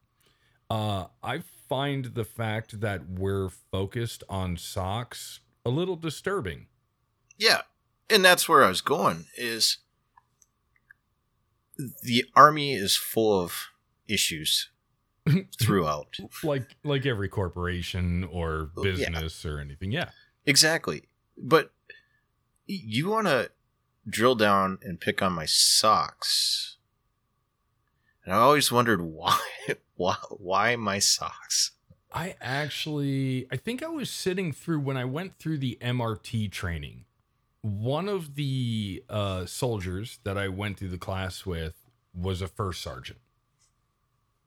Uh, 0.69 1.05
I 1.23 1.43
find 1.69 2.05
the 2.05 2.25
fact 2.25 2.81
that 2.81 3.09
we're 3.09 3.49
focused 3.49 4.23
on 4.29 4.57
socks 4.57 5.39
a 5.65 5.69
little 5.69 5.95
disturbing. 5.95 6.67
Yeah. 7.37 7.61
And 8.09 8.23
that's 8.23 8.47
where 8.47 8.63
I 8.63 8.69
was 8.69 8.81
going 8.81 9.25
is 9.35 9.77
the 12.03 12.23
army 12.35 12.73
is 12.73 12.95
full 12.95 13.41
of 13.41 13.67
issues 14.07 14.69
throughout. 15.59 16.17
Like 16.43 16.75
like 16.83 17.05
every 17.05 17.29
corporation 17.29 18.23
or 18.23 18.71
yeah. 18.77 18.83
business 18.83 19.45
or 19.45 19.59
anything. 19.59 19.91
Yeah. 19.91 20.09
exactly. 20.45 21.03
But 21.37 21.71
you 22.67 23.09
want 23.09 23.27
to 23.27 23.51
drill 24.07 24.35
down 24.35 24.79
and 24.81 24.99
pick 24.99 25.21
on 25.21 25.33
my 25.33 25.45
socks. 25.45 26.74
And 28.25 28.33
I 28.33 28.37
always 28.37 28.71
wondered 28.71 29.01
why 29.01 29.39
why 29.95 30.15
why 30.31 30.75
my 30.75 30.99
socks? 30.99 31.71
I 32.11 32.35
actually 32.41 33.47
I 33.51 33.57
think 33.57 33.83
I 33.83 33.87
was 33.87 34.09
sitting 34.09 34.51
through 34.51 34.79
when 34.79 34.97
I 34.97 35.05
went 35.05 35.37
through 35.37 35.59
the 35.59 35.77
MRT 35.81 36.51
training. 36.51 37.05
One 37.61 38.07
of 38.07 38.35
the 38.35 39.03
uh, 39.09 39.45
soldiers 39.45 40.19
that 40.23 40.37
I 40.37 40.47
went 40.49 40.77
through 40.77 40.89
the 40.89 40.97
class 40.97 41.45
with 41.45 41.73
was 42.13 42.41
a 42.41 42.47
first 42.47 42.81
sergeant. 42.81 43.19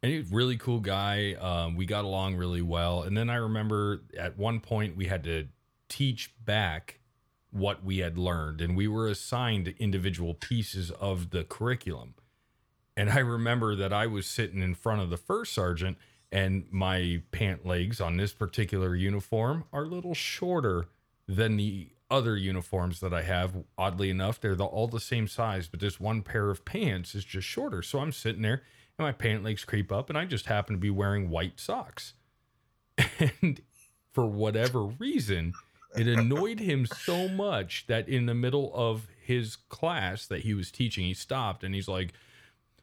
And 0.02 0.12
he 0.12 0.18
was 0.18 0.30
a 0.30 0.34
really 0.34 0.56
cool 0.56 0.78
guy. 0.78 1.34
Um, 1.34 1.74
we 1.74 1.84
got 1.84 2.04
along 2.04 2.36
really 2.36 2.62
well. 2.62 3.02
And 3.02 3.16
then 3.16 3.28
I 3.28 3.34
remember 3.34 4.02
at 4.16 4.38
one 4.38 4.60
point 4.60 4.96
we 4.96 5.06
had 5.06 5.24
to 5.24 5.48
teach 5.88 6.32
back 6.44 7.00
what 7.50 7.82
we 7.82 7.98
had 7.98 8.18
learned, 8.18 8.60
and 8.60 8.76
we 8.76 8.86
were 8.86 9.08
assigned 9.08 9.74
individual 9.78 10.34
pieces 10.34 10.90
of 10.92 11.30
the 11.30 11.44
curriculum. 11.44 12.14
And 12.98 13.10
I 13.10 13.20
remember 13.20 13.76
that 13.76 13.92
I 13.92 14.08
was 14.08 14.26
sitting 14.26 14.60
in 14.60 14.74
front 14.74 15.00
of 15.00 15.08
the 15.08 15.16
first 15.16 15.52
sergeant, 15.52 15.98
and 16.32 16.64
my 16.72 17.22
pant 17.30 17.64
legs 17.64 18.00
on 18.00 18.16
this 18.16 18.32
particular 18.32 18.96
uniform 18.96 19.62
are 19.72 19.84
a 19.84 19.88
little 19.88 20.14
shorter 20.14 20.88
than 21.28 21.56
the 21.56 21.90
other 22.10 22.36
uniforms 22.36 22.98
that 22.98 23.14
I 23.14 23.22
have. 23.22 23.52
Oddly 23.78 24.10
enough, 24.10 24.40
they're 24.40 24.56
the, 24.56 24.64
all 24.64 24.88
the 24.88 24.98
same 24.98 25.28
size, 25.28 25.68
but 25.68 25.78
this 25.78 26.00
one 26.00 26.22
pair 26.22 26.50
of 26.50 26.64
pants 26.64 27.14
is 27.14 27.24
just 27.24 27.46
shorter. 27.46 27.82
So 27.82 28.00
I'm 28.00 28.10
sitting 28.10 28.42
there, 28.42 28.62
and 28.98 29.06
my 29.06 29.12
pant 29.12 29.44
legs 29.44 29.64
creep 29.64 29.92
up, 29.92 30.08
and 30.08 30.18
I 30.18 30.24
just 30.24 30.46
happen 30.46 30.74
to 30.74 30.80
be 30.80 30.90
wearing 30.90 31.30
white 31.30 31.60
socks. 31.60 32.14
And 33.40 33.60
for 34.10 34.26
whatever 34.26 34.82
reason, 34.82 35.52
it 35.96 36.08
annoyed 36.08 36.58
him 36.58 36.84
so 36.84 37.28
much 37.28 37.86
that 37.86 38.08
in 38.08 38.26
the 38.26 38.34
middle 38.34 38.72
of 38.74 39.06
his 39.24 39.54
class 39.54 40.26
that 40.26 40.40
he 40.40 40.52
was 40.52 40.72
teaching, 40.72 41.04
he 41.04 41.14
stopped 41.14 41.62
and 41.62 41.76
he's 41.76 41.86
like, 41.86 42.12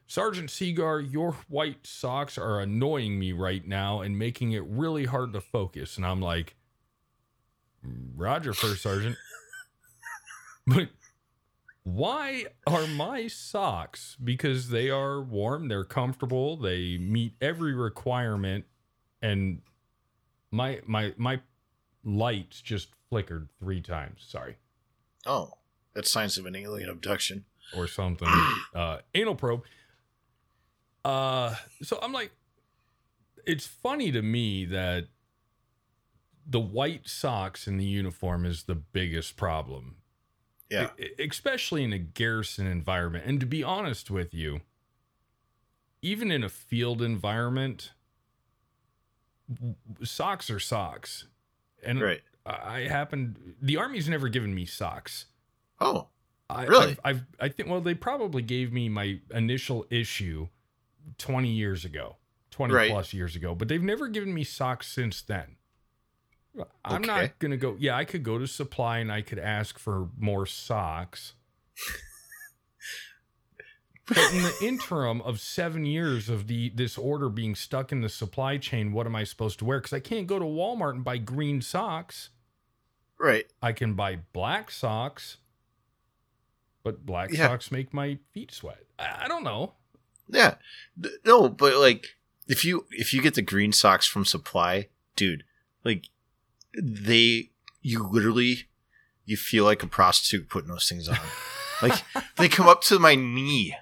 Sergeant 0.06 0.50
Seagar, 0.50 1.00
your 1.00 1.36
white 1.48 1.86
socks 1.86 2.38
are 2.38 2.60
annoying 2.60 3.18
me 3.18 3.32
right 3.32 3.66
now 3.66 4.00
and 4.00 4.18
making 4.18 4.52
it 4.52 4.64
really 4.66 5.04
hard 5.04 5.32
to 5.32 5.40
focus. 5.40 5.96
And 5.96 6.06
I'm 6.06 6.20
like, 6.20 6.54
Roger, 8.14 8.52
First 8.52 8.82
Sergeant. 8.82 9.16
but 10.66 10.88
why 11.82 12.46
are 12.66 12.86
my 12.86 13.26
socks? 13.28 14.16
Because 14.22 14.70
they 14.70 14.90
are 14.90 15.20
warm, 15.20 15.68
they're 15.68 15.84
comfortable, 15.84 16.56
they 16.56 16.98
meet 16.98 17.34
every 17.40 17.74
requirement, 17.74 18.64
and 19.22 19.62
my 20.50 20.80
my 20.84 21.14
my 21.16 21.40
lights 22.04 22.60
just 22.60 22.88
flickered 23.08 23.48
three 23.60 23.80
times. 23.80 24.24
Sorry. 24.26 24.56
Oh, 25.26 25.52
that's 25.94 26.10
signs 26.10 26.38
of 26.38 26.46
an 26.46 26.56
alien 26.56 26.90
abduction. 26.90 27.44
Or 27.76 27.86
something. 27.86 28.28
uh 28.74 28.98
anal 29.14 29.36
probe. 29.36 29.62
Uh 31.06 31.54
so 31.82 31.98
I'm 32.02 32.12
like 32.12 32.32
it's 33.46 33.66
funny 33.66 34.10
to 34.12 34.22
me 34.22 34.64
that 34.66 35.08
the 36.46 36.60
white 36.60 37.08
socks 37.08 37.66
in 37.66 37.76
the 37.76 37.84
uniform 37.84 38.44
is 38.44 38.64
the 38.64 38.74
biggest 38.74 39.36
problem. 39.36 39.96
Yeah. 40.70 40.90
E- 40.98 41.10
especially 41.28 41.84
in 41.84 41.92
a 41.92 41.98
garrison 41.98 42.66
environment. 42.66 43.24
And 43.26 43.40
to 43.40 43.46
be 43.46 43.62
honest 43.62 44.10
with 44.10 44.34
you, 44.34 44.60
even 46.02 46.30
in 46.30 46.42
a 46.42 46.48
field 46.48 47.02
environment, 47.02 47.92
socks 50.02 50.50
are 50.50 50.58
socks. 50.60 51.26
And 51.82 52.00
Right. 52.00 52.22
I 52.44 52.76
I 52.76 52.88
happen 52.88 53.56
the 53.60 53.76
army's 53.76 54.08
never 54.08 54.28
given 54.28 54.54
me 54.54 54.66
socks. 54.66 55.26
Oh, 55.80 56.08
I, 56.48 56.64
Really? 56.64 56.92
I've, 56.92 57.00
I've 57.04 57.26
I 57.40 57.48
think 57.48 57.68
well 57.68 57.80
they 57.80 57.94
probably 57.94 58.42
gave 58.42 58.72
me 58.72 58.88
my 58.88 59.20
initial 59.32 59.86
issue 59.90 60.48
20 61.18 61.48
years 61.48 61.84
ago, 61.84 62.16
20 62.50 62.74
Right. 62.74 62.90
plus 62.90 63.12
years 63.12 63.36
ago, 63.36 63.54
but 63.54 63.68
they've 63.68 63.82
never 63.82 64.08
given 64.08 64.32
me 64.34 64.44
socks 64.44 64.88
since 64.88 65.22
then. 65.22 65.56
I'm 66.84 67.02
Okay. 67.02 67.06
not 67.06 67.38
going 67.38 67.50
to 67.50 67.56
go 67.58 67.76
yeah, 67.78 67.96
I 67.96 68.04
could 68.06 68.22
go 68.22 68.38
to 68.38 68.46
supply 68.46 68.98
and 68.98 69.12
I 69.12 69.20
could 69.22 69.38
ask 69.38 69.78
for 69.78 70.08
more 70.18 70.46
socks. 70.46 71.34
but 74.08 74.18
in 74.32 74.42
the 74.42 74.54
interim 74.62 75.20
of 75.22 75.40
7 75.40 75.84
years 75.84 76.28
of 76.28 76.46
the 76.46 76.70
this 76.70 76.96
order 76.96 77.28
being 77.28 77.54
stuck 77.54 77.92
in 77.92 78.00
the 78.00 78.08
supply 78.08 78.56
chain, 78.56 78.92
what 78.92 79.06
am 79.06 79.16
I 79.16 79.24
supposed 79.24 79.58
to 79.58 79.64
wear 79.64 79.80
cuz 79.80 79.92
I 79.92 80.00
can't 80.00 80.26
go 80.26 80.38
to 80.38 80.44
Walmart 80.44 80.92
and 80.92 81.04
buy 81.04 81.18
green 81.18 81.60
socks. 81.60 82.30
right. 83.18 83.50
I 83.62 83.72
can 83.72 83.94
buy 83.94 84.16
black 84.32 84.70
socks, 84.70 85.38
but 86.82 87.04
black 87.04 87.30
Yeah. 87.32 87.48
socks 87.48 87.70
make 87.70 87.92
my 87.92 88.18
feet 88.32 88.52
sweat. 88.52 88.84
I, 88.98 89.24
I 89.24 89.28
don't 89.28 89.44
know. 89.44 89.74
Yeah. 90.28 90.54
No, 91.24 91.48
but 91.48 91.76
like 91.76 92.06
if 92.48 92.64
you 92.64 92.86
if 92.90 93.12
you 93.12 93.22
get 93.22 93.34
the 93.34 93.42
green 93.42 93.72
socks 93.72 94.06
from 94.06 94.24
supply, 94.24 94.88
dude, 95.14 95.44
like 95.84 96.08
they 96.80 97.50
you 97.82 98.02
literally 98.02 98.68
you 99.24 99.36
feel 99.36 99.64
like 99.64 99.82
a 99.82 99.86
prostitute 99.86 100.48
putting 100.48 100.70
those 100.70 100.88
things 100.88 101.08
on. 101.08 101.18
Like 101.82 102.02
they 102.38 102.48
come 102.48 102.68
up 102.68 102.80
to 102.84 102.98
my 102.98 103.16
knee 103.16 103.76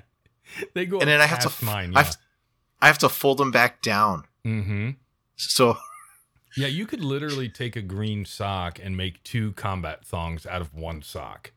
they 0.74 0.86
go 0.86 0.98
and 0.98 1.08
then 1.08 1.20
I 1.20 1.26
have 1.26 1.40
to 1.40 1.64
mine. 1.64 1.92
I, 1.94 2.02
have, 2.02 2.16
I 2.80 2.86
have 2.86 2.98
to 2.98 3.08
fold 3.08 3.38
them 3.38 3.50
back 3.50 3.82
down. 3.82 4.24
mm-hmm. 4.44 4.90
So 5.36 5.76
yeah, 6.56 6.68
you 6.68 6.86
could 6.86 7.04
literally 7.04 7.48
take 7.48 7.76
a 7.76 7.82
green 7.82 8.24
sock 8.24 8.78
and 8.82 8.96
make 8.96 9.22
two 9.24 9.52
combat 9.52 10.04
thongs 10.04 10.46
out 10.46 10.60
of 10.60 10.74
one 10.74 11.02
sock. 11.02 11.52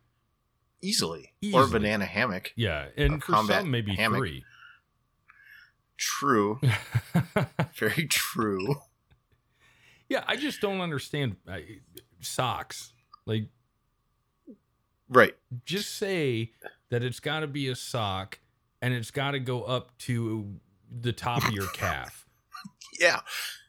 easily. 0.82 1.34
Or 1.54 1.64
Easily. 1.64 1.80
banana 1.80 2.06
hammock. 2.06 2.54
Yeah, 2.56 2.88
and 2.98 3.24
for 3.24 3.34
combat 3.34 3.62
some 3.62 3.72
maybe 3.72 3.96
hammock. 3.96 4.20
three. 4.20 4.44
True. 5.98 6.60
Very 7.76 8.08
true. 8.08 8.76
yeah, 10.10 10.24
I 10.28 10.36
just 10.36 10.62
don't 10.62 10.80
understand 10.82 11.38
uh, 11.48 11.58
socks. 12.22 12.94
Like, 13.26 13.50
Right. 15.10 15.36
just 15.66 15.96
say 15.98 16.52
that 16.90 17.04
it's 17.04 17.20
got 17.20 17.40
to 17.40 17.48
be 17.48 17.68
a 17.70 17.76
sock 17.76 18.40
and 18.82 18.94
it's 18.94 19.12
got 19.12 19.32
to 19.32 19.40
go 19.40 19.64
up 19.64 19.98
to 20.00 20.56
the 20.92 21.14
top 21.14 21.46
of 21.48 21.54
your 21.54 21.68
calf. 21.70 22.24
Yeah. 23.00 23.20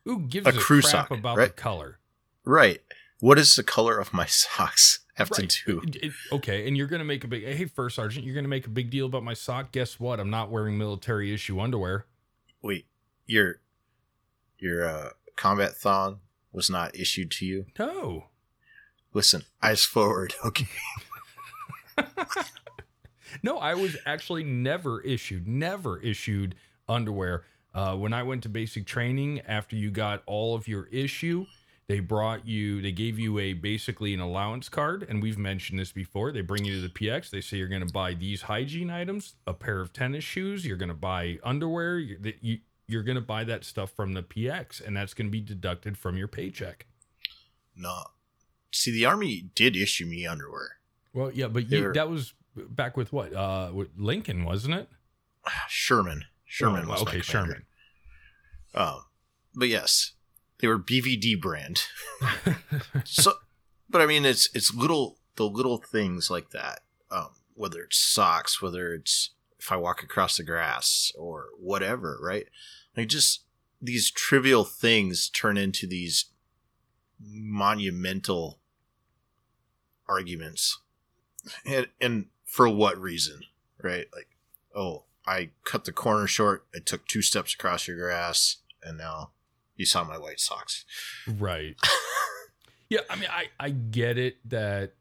Who 0.07 0.21
gives 0.21 0.47
A 0.47 0.51
a, 0.51 0.53
crew 0.55 0.81
crap 0.81 0.91
sock, 0.91 1.11
about 1.11 1.37
right? 1.37 1.49
the 1.49 1.53
color? 1.63 1.99
Right. 2.47 2.81
What 3.21 3.35
does 3.35 3.57
the 3.57 3.63
color 3.63 3.99
of 3.99 4.15
my 4.15 4.25
socks 4.29 5.01
have 5.17 5.31
Right. 5.33 5.51
to 5.51 5.65
do? 5.67 5.81
It- 5.87 5.97
it- 5.97 6.13
okay, 6.33 6.67
and 6.67 6.77
you're 6.79 6.87
gonna 6.87 7.05
make 7.05 7.25
a 7.25 7.29
big 7.29 7.45
hey, 7.45 7.67
first 7.67 7.97
sergeant, 7.97 8.25
you're 8.25 8.35
gonna 8.35 8.49
make 8.49 8.67
a 8.67 8.71
big 8.71 8.89
deal 8.91 9.05
about 9.05 9.25
my 9.25 9.35
sock. 9.35 9.71
Guess 9.71 10.01
what? 10.01 10.19
I'm 10.19 10.31
not 10.31 10.51
wearing 10.51 10.79
military 10.79 11.35
issue 11.35 11.61
underwear. 11.61 12.07
Wait, 12.63 12.87
your 13.27 13.61
your 14.59 14.87
uh, 14.87 15.11
combat 15.37 15.77
thong 15.77 16.21
was 16.53 16.69
not 16.69 16.95
issued 16.97 17.31
to 17.33 17.47
you. 17.47 17.67
No. 17.79 18.25
Listen, 19.13 19.45
eyes 19.63 19.85
forward. 19.85 20.35
Okay. 20.45 20.69
No, 23.43 23.59
I 23.59 23.75
was 23.75 23.97
actually 24.07 24.43
never 24.43 25.01
issued, 25.03 25.47
never 25.47 26.01
issued 26.01 26.55
underwear. 26.89 27.45
Uh, 27.75 27.95
when 27.95 28.13
I 28.13 28.23
went 28.23 28.43
to 28.45 28.49
basic 28.49 28.87
training, 28.87 29.41
after 29.43 29.77
you 29.77 29.91
got 29.91 30.23
all 30.27 30.55
of 30.55 30.67
your 30.67 30.87
issue, 30.87 31.47
they 31.89 32.01
brought 32.01 32.47
you, 32.47 32.83
they 32.83 32.93
gave 32.93 33.19
you 33.19 33.39
a 33.39 33.55
basically 33.55 34.13
an 34.13 34.21
allowance 34.21 34.69
card. 34.69 35.05
And 35.09 35.23
we've 35.23 35.39
mentioned 35.39 35.79
this 35.79 35.91
before. 35.91 36.33
They 36.33 36.43
bring 36.43 36.65
you 36.65 36.75
to 36.75 36.81
the 36.83 36.89
PX. 36.91 37.31
They 37.31 37.41
say 37.41 37.57
you're 37.57 37.69
going 37.69 37.87
to 37.87 37.93
buy 37.93 38.13
these 38.15 38.43
hygiene 38.43 38.91
items, 38.91 39.35
a 39.47 39.55
pair 39.55 39.81
of 39.81 39.93
tennis 39.93 40.23
shoes, 40.25 40.67
you're 40.67 40.77
going 40.77 40.91
to 40.91 40.95
buy 40.95 41.39
underwear, 41.43 41.99
You, 41.99 42.33
you, 42.43 42.59
you're 42.87 43.03
going 43.03 43.17
to 43.17 43.23
buy 43.23 43.45
that 43.45 43.65
stuff 43.65 43.91
from 43.91 44.13
the 44.13 44.23
PX, 44.23 44.87
and 44.87 44.97
that's 44.97 45.15
going 45.15 45.29
to 45.29 45.31
be 45.33 45.41
deducted 45.41 45.97
from 45.97 46.17
your 46.19 46.29
paycheck. 46.29 46.87
No. 47.75 48.03
See, 48.71 48.91
the 48.93 49.07
army 49.07 49.51
did 49.55 49.75
issue 49.77 50.05
me 50.05 50.27
underwear. 50.27 50.73
Well, 51.15 51.31
yeah, 51.33 51.49
but 51.49 51.71
you, 51.71 51.85
were- 51.85 51.95
that 51.95 52.11
was 52.11 52.35
back 52.55 52.97
with 52.99 53.13
what? 53.15 53.33
Uh, 53.33 53.71
with 53.73 53.89
Lincoln, 53.97 54.45
wasn't 54.45 54.75
it? 54.75 54.89
Sherman. 55.69 56.25
Sherman 56.45 56.85
Oh, 56.87 56.91
was 56.91 57.03
okay. 57.03 57.21
Sherman. 57.23 57.65
Um, 58.75 59.05
but 59.55 59.69
yes, 59.69 60.13
they 60.61 60.69
were 60.69 60.79
BVD 60.79 61.41
brand. 61.41 61.83
so, 63.05 63.35
but 63.89 64.01
I 64.01 64.07
mean, 64.07 64.25
it's 64.25 64.49
it's 64.55 64.75
little 64.75 65.19
the 65.37 65.45
little 65.45 65.79
things 65.79 66.31
like 66.31 66.51
that. 66.51 66.81
Um, 67.11 67.31
whether 67.55 67.81
it's 67.83 67.99
socks, 67.99 68.61
whether 68.61 68.93
it's 68.95 69.31
if 69.59 69.73
I 69.73 69.77
walk 69.77 70.03
across 70.03 70.37
the 70.37 70.43
grass 70.45 71.13
or 71.17 71.47
whatever, 71.59 72.19
right? 72.21 72.47
Like 72.97 73.09
just 73.09 73.45
these 73.81 74.11
trivial 74.11 74.65
things 74.65 75.29
turn 75.29 75.57
into 75.57 75.87
these 75.87 76.27
monumental 77.21 78.61
arguments, 80.09 80.81
and 81.65 81.89
and 82.01 82.27
for 82.45 82.69
what 82.69 82.99
reason, 82.99 83.41
right? 83.83 84.07
Like, 84.15 84.29
oh, 84.75 85.05
I 85.27 85.51
cut 85.65 85.85
the 85.85 85.93
corner 85.93 86.27
short. 86.27 86.67
I 86.75 86.79
took 86.79 87.07
two 87.07 87.23
steps 87.23 87.55
across 87.55 87.87
your 87.87 87.99
grass, 87.99 88.57
and 88.83 88.99
now 88.99 89.31
you 89.79 89.87
saw 89.87 90.05
my 90.05 90.19
white 90.19 90.41
socks. 90.41 90.85
Right. 91.27 91.77
yeah, 92.91 93.01
I 93.09 93.17
mean, 93.17 93.31
I 93.33 93.47
I 93.59 93.71
get 93.71 94.19
it 94.19 94.37
that 94.51 94.93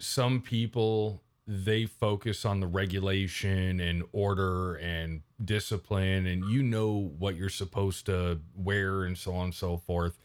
some 0.00 0.40
people 0.40 1.22
they 1.46 1.86
focus 1.86 2.44
on 2.44 2.60
the 2.60 2.66
regulation 2.66 3.78
and 3.78 4.02
order 4.12 4.74
and 4.76 5.22
discipline, 5.44 6.26
and 6.26 6.44
you 6.46 6.62
know 6.62 7.12
what 7.18 7.36
you're 7.36 7.48
supposed 7.48 8.06
to 8.06 8.40
wear 8.56 9.04
and 9.04 9.16
so 9.16 9.34
on 9.34 9.44
and 9.44 9.54
so 9.54 9.76
forth. 9.76 10.18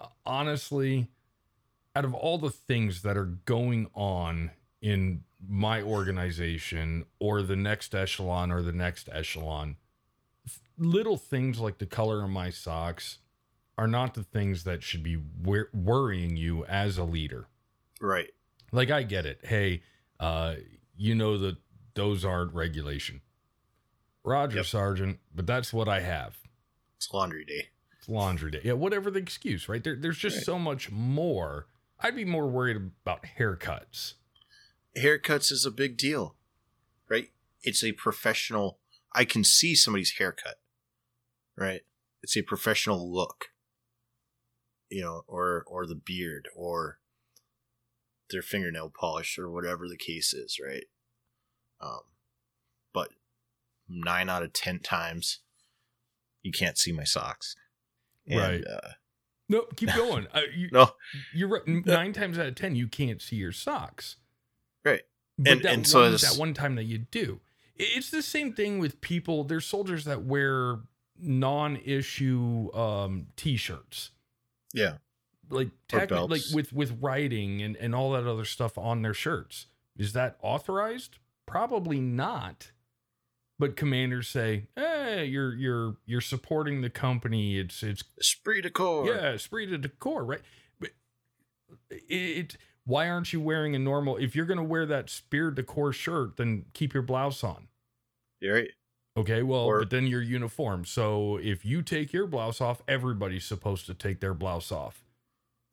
Uh, 0.00 0.06
Honestly, 0.24 1.08
out 1.94 2.04
of 2.04 2.14
all 2.14 2.38
the 2.38 2.50
things 2.50 3.02
that 3.02 3.16
are 3.16 3.24
going 3.44 3.88
on 3.94 4.52
in 4.80 5.22
my 5.46 5.82
organization 5.82 7.04
or 7.18 7.42
the 7.42 7.56
next 7.56 7.94
echelon 7.94 8.50
or 8.50 8.62
the 8.62 8.72
next 8.72 9.08
echelon, 9.10 9.76
little 10.80 11.16
things 11.16 11.60
like 11.60 11.78
the 11.78 11.86
color 11.86 12.24
of 12.24 12.30
my 12.30 12.50
socks 12.50 13.18
are 13.78 13.86
not 13.86 14.14
the 14.14 14.22
things 14.24 14.64
that 14.64 14.82
should 14.82 15.02
be 15.02 15.16
wor- 15.16 15.70
worrying 15.72 16.36
you 16.36 16.64
as 16.64 16.98
a 16.98 17.04
leader. 17.04 17.46
Right. 18.00 18.30
Like 18.72 18.90
I 18.90 19.02
get 19.04 19.26
it. 19.26 19.40
Hey, 19.44 19.82
uh, 20.18 20.56
you 20.96 21.14
know 21.14 21.38
that 21.38 21.56
those 21.94 22.24
aren't 22.24 22.52
regulation. 22.54 23.20
Roger, 24.24 24.56
Yep. 24.58 24.66
Sergeant, 24.66 25.18
but 25.34 25.46
that's 25.46 25.72
what 25.72 25.88
I 25.88 26.00
have. 26.00 26.36
It's 26.96 27.12
laundry 27.12 27.44
day. 27.44 27.68
It's 27.98 28.08
laundry 28.08 28.50
day. 28.50 28.60
Yeah, 28.64 28.72
whatever 28.74 29.10
the 29.10 29.18
excuse, 29.18 29.68
right? 29.68 29.82
There, 29.82 29.96
there's 29.96 30.18
just 30.18 30.36
Right. 30.38 30.44
so 30.46 30.58
much 30.58 30.90
more. 30.90 31.66
I'd 31.98 32.16
be 32.16 32.24
more 32.24 32.48
worried 32.48 32.76
about 32.76 33.24
haircuts. 33.38 34.14
Haircuts 34.96 35.52
is 35.52 35.64
a 35.66 35.70
big 35.70 35.96
deal, 35.96 36.36
right? 37.08 37.30
It's 37.62 37.84
a 37.84 37.92
professional. 37.92 38.78
I 39.14 39.24
can 39.24 39.42
see 39.44 39.74
somebody's 39.74 40.12
haircut, 40.18 40.59
right? 41.60 41.82
It's 42.22 42.36
a 42.36 42.42
professional 42.42 43.12
look. 43.12 43.46
you 44.90 45.02
know, 45.02 45.22
or 45.28 45.62
or 45.68 45.86
the 45.86 45.94
beard 45.94 46.48
or 46.56 46.98
their 48.30 48.42
fingernail 48.42 48.90
polish 48.98 49.38
or 49.38 49.48
whatever 49.50 49.88
the 49.88 49.96
case 49.96 50.32
is, 50.32 50.58
right? 50.64 50.84
Um, 51.80 52.00
but 52.92 53.10
nine 53.88 54.28
out 54.28 54.42
of 54.42 54.52
ten 54.52 54.80
times, 54.80 55.38
you 56.42 56.50
can't 56.52 56.76
see 56.78 56.90
my 56.92 57.04
socks. 57.04 57.54
And, 58.26 58.40
Right. 58.40 58.64
Uh, 58.66 58.90
No, 59.48 59.62
keep 59.76 59.94
going. 59.94 60.26
Uh, 60.34 60.42
you, 60.56 60.68
no, 60.72 60.90
You're 61.34 61.48
right. 61.48 61.66
Nine 61.86 62.12
times 62.12 62.36
out 62.38 62.46
of 62.46 62.54
ten, 62.56 62.74
you 62.76 62.86
can't 62.88 63.20
see 63.22 63.36
your 63.36 63.52
socks. 63.52 64.16
right. 64.84 65.02
But 65.38 65.52
And- 65.52 65.62
that, 65.62 65.72
and 65.72 65.86
so 65.88 66.00
one, 66.02 66.12
that 66.12 66.34
one 66.36 66.54
time 66.54 66.74
that 66.76 66.84
you 66.84 66.98
do, 66.98 67.40
it's 67.76 68.10
the 68.10 68.22
same 68.22 68.52
thing 68.52 68.78
with 68.80 69.00
people. 69.00 69.42
There's 69.44 69.66
soldiers 69.66 70.04
that 70.04 70.22
wear 70.22 70.80
non-issue 71.22 72.72
um, 72.74 73.26
t-shirts, 73.36 74.10
Yeah. 74.72 74.94
like 75.48 75.68
like 76.30 76.42
with 76.52 76.72
with 76.72 76.96
writing 77.00 77.60
and 77.62 77.76
and 77.76 77.94
all 77.94 78.12
that 78.12 78.26
other 78.26 78.44
stuff 78.44 78.76
on 78.78 79.02
their 79.02 79.14
shirts. 79.14 79.66
Is 79.96 80.12
that 80.12 80.36
authorized? 80.42 81.18
Probably 81.46 82.00
not. 82.00 82.72
But 83.58 83.76
commanders 83.76 84.28
say, 84.28 84.68
"Hey, 84.76 85.26
you're 85.26 85.54
you're 85.54 85.96
you're 86.06 86.20
supporting 86.22 86.80
the 86.80 86.88
company. 86.90 87.58
It's 87.58 87.82
it's 87.82 88.02
Esprit 88.18 88.62
de 88.62 88.70
corps. 88.70 89.06
yeah, 89.06 89.32
esprit 89.32 89.66
de 89.66 89.76
decor, 89.78 90.24
right? 90.24 90.40
But 90.80 90.90
it, 91.90 92.56
why 92.86 93.10
aren't 93.10 93.32
you 93.34 93.40
wearing 93.40 93.74
a 93.74 93.78
normal? 93.78 94.16
If 94.16 94.34
you're 94.34 94.46
going 94.46 94.56
to 94.58 94.64
wear 94.64 94.86
that 94.86 95.10
spirit 95.10 95.56
decor 95.56 95.92
shirt, 95.92 96.38
then 96.38 96.64
keep 96.72 96.94
your 96.94 97.02
blouse 97.02 97.44
on. 97.44 97.68
You're 98.40 98.54
right. 98.54 98.70
Okay, 99.16 99.42
well, 99.42 99.60
Or- 99.64 99.80
but 99.80 99.90
then 99.90 100.06
you're 100.06 100.22
uniform. 100.22 100.84
So 100.84 101.36
if 101.38 101.64
you 101.64 101.82
take 101.82 102.12
your 102.12 102.26
blouse 102.26 102.60
off, 102.60 102.80
everybody's 102.86 103.44
supposed 103.44 103.86
to 103.86 103.94
take 103.94 104.20
their 104.20 104.34
blouse 104.34 104.70
off. 104.70 105.04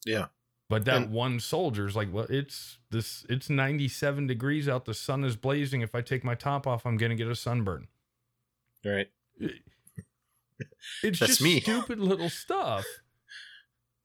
Yeah. 0.05 0.27
But 0.69 0.85
that 0.85 1.03
And- 1.03 1.11
one 1.11 1.39
soldier's 1.39 1.95
like, 1.95 2.11
well, 2.11 2.25
it's 2.29 2.77
this. 2.89 3.25
It's 3.29 3.49
97 3.49 4.27
degrees 4.27 4.67
out. 4.67 4.85
The 4.85 4.93
sun 4.93 5.23
is 5.23 5.35
blazing. 5.35 5.81
If 5.81 5.93
I 5.95 6.01
take 6.01 6.23
my 6.23 6.35
top 6.35 6.65
off, 6.67 6.85
I'm 6.85 6.97
going 6.97 7.11
to 7.11 7.15
get 7.15 7.27
a 7.27 7.35
sunburn. 7.35 7.87
Right. 8.83 9.09
It's 11.03 11.19
just 11.19 11.41
me. 11.41 11.59
stupid 11.61 11.99
little 11.99 12.29
stuff 12.29 12.83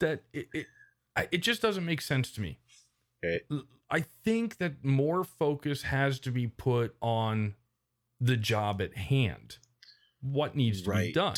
that 0.00 0.24
it 0.34 0.48
it, 0.52 0.66
it 1.30 1.38
just 1.38 1.62
doesn't 1.62 1.84
make 1.86 2.02
sense 2.02 2.30
to 2.32 2.40
me. 2.42 2.58
Right. 3.22 3.40
I 3.90 4.00
think 4.00 4.58
that 4.58 4.84
more 4.84 5.24
focus 5.24 5.82
has 5.82 6.18
to 6.20 6.30
be 6.30 6.48
put 6.48 6.94
on 7.00 7.54
the 8.22 8.36
job 8.36 8.80
at 8.80 8.96
hand. 8.96 9.58
What 10.20 10.54
needs 10.54 10.82
to 10.82 10.90
be 10.90 11.12
done? 11.12 11.34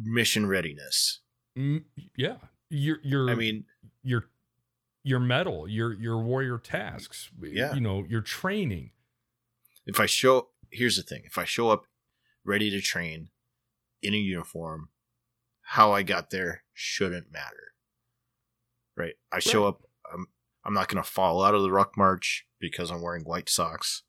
Mission 0.00 0.46
readiness. 0.46 1.20
Mm, 1.58 1.84
yeah, 2.16 2.36
your 2.68 2.98
your 3.02 3.28
I 3.28 3.34
mean, 3.34 3.64
your 4.02 4.26
your 5.02 5.18
medal, 5.18 5.66
your 5.66 5.92
your 5.92 6.22
warrior 6.22 6.58
tasks. 6.58 7.30
Yeah. 7.42 7.74
you 7.74 7.80
know 7.80 8.04
your 8.08 8.20
training. 8.20 8.90
if 9.86 9.98
I 9.98 10.06
show, 10.06 10.50
here's 10.70 10.96
the 10.96 11.02
thing: 11.02 11.22
if 11.24 11.36
I 11.36 11.44
show 11.44 11.70
up 11.70 11.86
ready 12.44 12.70
to 12.70 12.80
train 12.80 13.30
in 14.02 14.14
a 14.14 14.18
uniform, 14.18 14.90
how 15.62 15.92
I 15.92 16.02
got 16.04 16.30
there 16.30 16.62
shouldn't 16.72 17.32
matter. 17.32 17.74
Right? 18.96 19.14
I 19.32 19.40
show 19.40 19.66
up. 19.66 19.82
I'm 20.12 20.28
I'm 20.64 20.74
not 20.74 20.88
going 20.88 21.02
to 21.02 21.10
fall 21.10 21.42
out 21.42 21.54
of 21.54 21.62
the 21.62 21.72
ruck 21.72 21.96
march 21.96 22.46
because 22.60 22.90
I'm 22.90 23.02
wearing 23.02 23.24
white 23.24 23.48
socks. 23.48 24.04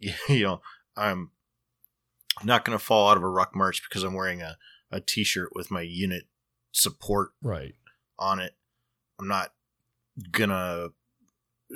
You 0.28 0.42
know, 0.42 0.60
I'm 0.96 1.30
not 2.44 2.64
going 2.64 2.78
to 2.78 2.84
fall 2.84 3.08
out 3.10 3.16
of 3.16 3.22
a 3.22 3.28
ruck 3.28 3.54
march 3.54 3.82
because 3.88 4.02
I'm 4.04 4.14
wearing 4.14 4.42
a 4.42 4.56
a 4.90 5.00
t-shirt 5.00 5.50
with 5.54 5.70
my 5.70 5.80
unit 5.80 6.24
support 6.72 7.30
Right. 7.42 7.74
on 8.18 8.40
it. 8.40 8.54
I'm 9.18 9.26
not 9.28 9.52
gonna 10.32 10.88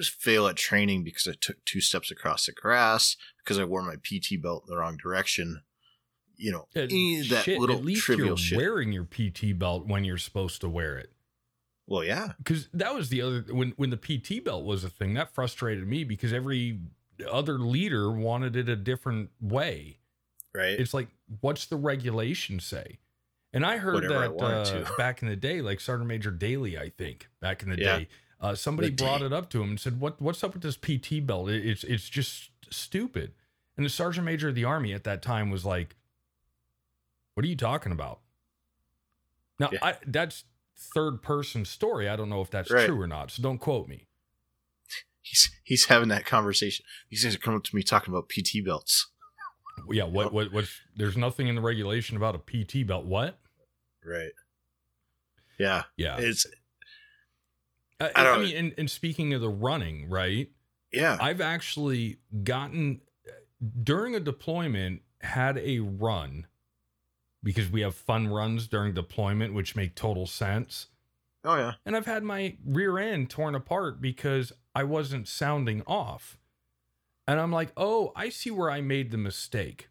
fail 0.02 0.46
at 0.49 0.56
training 0.56 1.02
because 1.04 1.26
I 1.26 1.35
took 1.40 1.64
two 1.64 1.80
steps 1.80 2.11
across 2.11 2.44
the 2.46 2.52
grass 2.52 3.16
because 3.42 3.58
I 3.58 3.64
wore 3.64 3.82
my 3.82 3.96
PT 3.96 4.40
belt 4.42 4.64
in 4.68 4.75
the 4.75 4.78
wrong 4.78 4.99
direction. 4.99 5.62
You 6.37 6.52
know, 6.52 6.68
any 6.76 7.20
of 7.20 7.26
eh, 7.32 7.34
that 7.36 7.45
shit, 7.45 7.58
little 7.58 7.76
at 7.78 7.84
least 7.84 8.02
trivial 8.02 8.28
you're 8.28 8.36
shit. 8.36 8.58
wearing 8.58 8.93
your 8.93 9.04
PT 9.06 9.58
belt 9.58 9.86
when 9.86 10.04
you're 10.04 10.19
supposed 10.19 10.60
to 10.60 10.69
wear 10.69 10.99
it. 10.99 11.10
well, 11.86 12.04
yeah, 12.04 12.32
because 12.36 12.69
that 12.75 12.95
was 12.95 13.08
the 13.08 13.23
other 13.23 13.45
when 13.49 13.71
when 13.78 13.88
the 13.88 13.97
PT 13.97 14.45
belt 14.45 14.64
was 14.64 14.84
a 14.84 14.91
thing 14.91 15.14
that 15.14 15.34
frustrated 15.34 15.88
me 15.88 16.04
because 16.04 16.34
every 16.34 16.80
other 17.31 17.59
leader 17.59 18.11
wanted 18.11 18.57
it 18.57 18.69
a 18.69 18.76
different 18.76 19.31
way. 19.41 19.99
right. 20.55 20.79
It's 20.79 20.93
like, 20.95 21.09
what's 21.41 21.67
the 21.67 21.76
regulation 21.76 22.61
say? 22.61 22.99
And 23.52 23.65
I 23.65 23.79
heard 23.79 23.95
Whatever 23.95 24.21
that 24.21 24.35
wanted 24.35 24.85
uh, 24.87 24.91
back 24.99 25.23
in 25.23 25.29
the 25.29 25.37
day, 25.37 25.61
like 25.63 25.81
Sergeant 25.81 26.09
Major 26.09 26.31
Dailey, 26.33 26.79
I 26.79 26.91
think 26.91 27.29
back 27.41 27.63
in 27.63 27.71
the 27.71 27.79
Yeah. 27.79 27.99
day, 28.00 28.09
uh, 28.41 28.55
somebody 28.55 28.91
The 28.91 28.97
brought 28.97 29.21
day. 29.21 29.26
it 29.26 29.33
up 29.33 29.49
to 29.50 29.63
him 29.63 29.71
and 29.71 29.81
said, 29.81 29.99
"What 30.00 30.21
what's 30.21 30.45
up 30.45 30.52
with 30.52 30.63
this 30.63 30.76
PT 30.76 31.25
belt? 31.26 31.49
It, 31.49 31.65
it's 31.67 31.85
it's 31.85 32.09
just 32.09 32.50
stupid." 32.71 33.33
And 33.76 33.85
the 33.87 33.91
Sergeant 33.91 34.25
Major 34.26 34.49
of 34.50 34.55
the 34.55 34.65
Army 34.65 34.93
at 34.93 35.05
that 35.05 35.23
time 35.23 35.50
was 35.50 35.65
like, 35.65 35.97
"What 37.35 37.45
are 37.45 37.49
you 37.49 37.57
talking 37.57 37.93
about?" 37.93 38.21
Now 39.59 39.71
Yeah. 39.73 39.79
I, 39.83 39.97
that's 40.07 40.45
third 40.76 41.23
person 41.23 41.65
story. 41.65 42.09
I 42.09 42.17
don't 42.17 42.29
know 42.29 42.43
if 42.43 42.50
that's 42.50 42.71
Right. 42.71 42.87
true 42.87 43.00
or 43.00 43.07
not, 43.07 43.31
so 43.31 43.43
don't 43.43 43.59
quote 43.59 43.89
me. 43.89 44.05
He's 45.26 45.50
he's 45.65 45.86
having 45.86 46.08
that 46.08 46.25
conversation. 46.25 46.84
These 47.10 47.25
guys 47.25 47.34
are 47.34 47.39
coming 47.39 47.58
up 47.58 47.65
to 47.65 47.76
me 47.76 47.82
talking 47.82 48.12
about 48.15 48.28
PT 48.28 48.65
belts. 48.65 49.10
Yeah, 49.91 50.04
what 50.04 50.32
what 50.32 50.52
what's 50.52 50.80
there's 50.97 51.17
nothing 51.17 51.49
in 51.49 51.54
the 51.54 51.60
regulation 51.60 52.17
about 52.17 52.34
a 52.34 52.39
PT 52.39 52.86
belt. 52.86 53.04
What? 53.04 53.39
Right. 54.04 54.30
Yeah, 55.58 55.84
Yeah. 55.97 56.17
it's 56.19 56.47
I, 58.00 58.10
I 58.15 58.28
I, 58.34 58.39
mean, 58.39 58.56
and, 58.56 58.75
and 58.76 58.91
speaking 58.91 59.32
of 59.34 59.41
the 59.41 59.49
running, 59.49 60.08
right? 60.10 60.50
yeah. 60.93 61.17
I've 61.21 61.41
actually 61.41 62.19
gotten 62.45 63.00
during 63.82 64.15
a 64.15 64.21
deployment 64.21 65.00
had 65.23 65.56
a 65.58 65.78
run 65.80 66.47
because 67.43 67.71
we 67.71 67.80
have 67.80 67.95
fun 67.95 68.28
runs 68.28 68.67
during 68.67 68.93
deployment, 68.93 69.54
which 69.54 69.75
make 69.75 69.95
total 69.95 70.26
sense. 70.26 70.89
oh 71.45 71.56
yeah. 71.56 71.73
And 71.86 71.97
I've 71.97 72.06
had 72.06 72.23
my 72.23 72.56
rear 72.67 72.99
end 72.99 73.30
torn 73.30 73.54
apart 73.54 74.00
because 74.00 74.52
I 74.76 74.84
wasn't 74.84 75.26
sounding 75.26 75.82
off. 75.86 76.36
And 77.26 77.41
I'm 77.41 77.50
like, 77.50 77.73
oh, 77.78 78.12
I 78.15 78.28
see 78.28 78.50
where 78.50 78.71
I 78.71 78.82
made 78.82 79.10
the 79.10 79.17
mistake. 79.17 79.89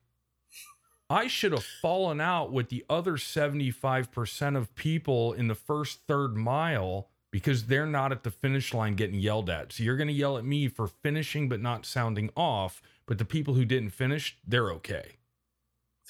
I 1.09 1.25
should 1.25 1.53
have 1.53 1.65
fallen 1.81 2.21
out 2.21 2.51
with 2.51 2.69
the 2.69 2.85
other 2.87 3.13
75% 3.13 4.55
of 4.55 4.75
people 4.75 5.33
in 5.33 5.47
the 5.47 5.55
first 5.55 6.01
third 6.07 6.37
mile 6.37 7.09
because 7.31 7.65
they're 7.65 7.87
not 7.87 8.11
at 8.11 8.23
the 8.23 8.29
finish 8.29 8.75
line 8.75 8.93
getting 8.93 9.19
yelled 9.19 9.49
at. 9.49 9.73
So 9.73 9.81
you're 9.81 9.97
going 9.97 10.07
to 10.07 10.13
yell 10.13 10.37
at 10.37 10.45
me 10.45 10.67
for 10.67 10.85
finishing 10.85 11.49
but 11.49 11.59
not 11.59 11.87
sounding 11.87 12.29
off. 12.37 12.79
But 13.07 13.17
the 13.17 13.25
people 13.25 13.55
who 13.55 13.65
didn't 13.65 13.89
finish, 13.89 14.37
they're 14.45 14.69
okay. 14.73 15.13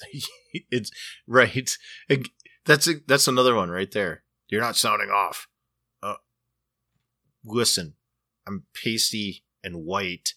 it's 0.70 0.90
right. 1.26 1.70
That's 2.66 2.90
that's 3.08 3.26
another 3.26 3.54
one 3.54 3.70
right 3.70 3.90
there. 3.90 4.22
You're 4.50 4.60
not 4.60 4.76
sounding 4.76 5.08
off. 5.08 5.48
Uh, 6.02 6.16
listen, 7.42 7.94
I'm 8.46 8.64
pasty 8.74 9.44
and 9.62 9.84
white. 9.84 10.34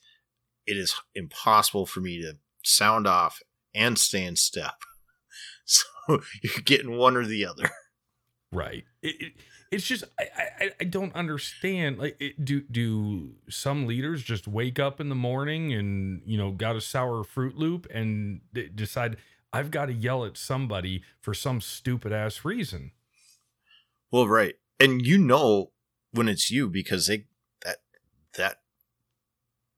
It 0.65 0.77
is 0.77 0.95
impossible 1.15 1.85
for 1.85 1.99
me 1.99 2.21
to 2.21 2.37
sound 2.63 3.07
off 3.07 3.41
and 3.73 3.97
stay 3.97 4.25
in 4.25 4.35
step. 4.35 4.75
So 5.71 6.21
you're 6.41 6.63
getting 6.65 6.97
one 6.97 7.15
or 7.15 7.23
the 7.23 7.45
other. 7.45 7.69
Right. 8.51 8.85
It, 9.03 9.15
it, 9.21 9.33
it's 9.71 9.85
just 9.85 10.03
I, 10.19 10.25
I 10.59 10.71
I 10.81 10.83
don't 10.85 11.13
understand. 11.13 11.99
Like, 11.99 12.17
it, 12.19 12.43
do 12.43 12.61
do 12.61 13.35
some 13.49 13.85
leaders 13.85 14.23
just 14.23 14.47
wake 14.47 14.79
up 14.79 14.99
in 14.99 15.09
the 15.09 15.15
morning 15.15 15.73
and 15.73 16.21
you 16.25 16.37
know 16.37 16.51
got 16.51 16.75
a 16.75 16.81
sour 16.81 17.23
Fruit 17.23 17.55
Loop 17.55 17.87
and 17.93 18.41
decide 18.73 19.17
I've 19.53 19.71
got 19.71 19.85
to 19.85 19.93
yell 19.93 20.25
at 20.25 20.37
somebody 20.37 21.03
for 21.21 21.33
some 21.33 21.61
stupid 21.61 22.11
ass 22.11 22.43
reason? 22.43 22.91
Well, 24.11 24.27
right, 24.27 24.55
and 24.79 25.05
you 25.05 25.17
know 25.19 25.71
when 26.11 26.27
it's 26.27 26.49
you 26.49 26.67
because 26.69 27.05
they 27.07 27.25
that 28.37 28.57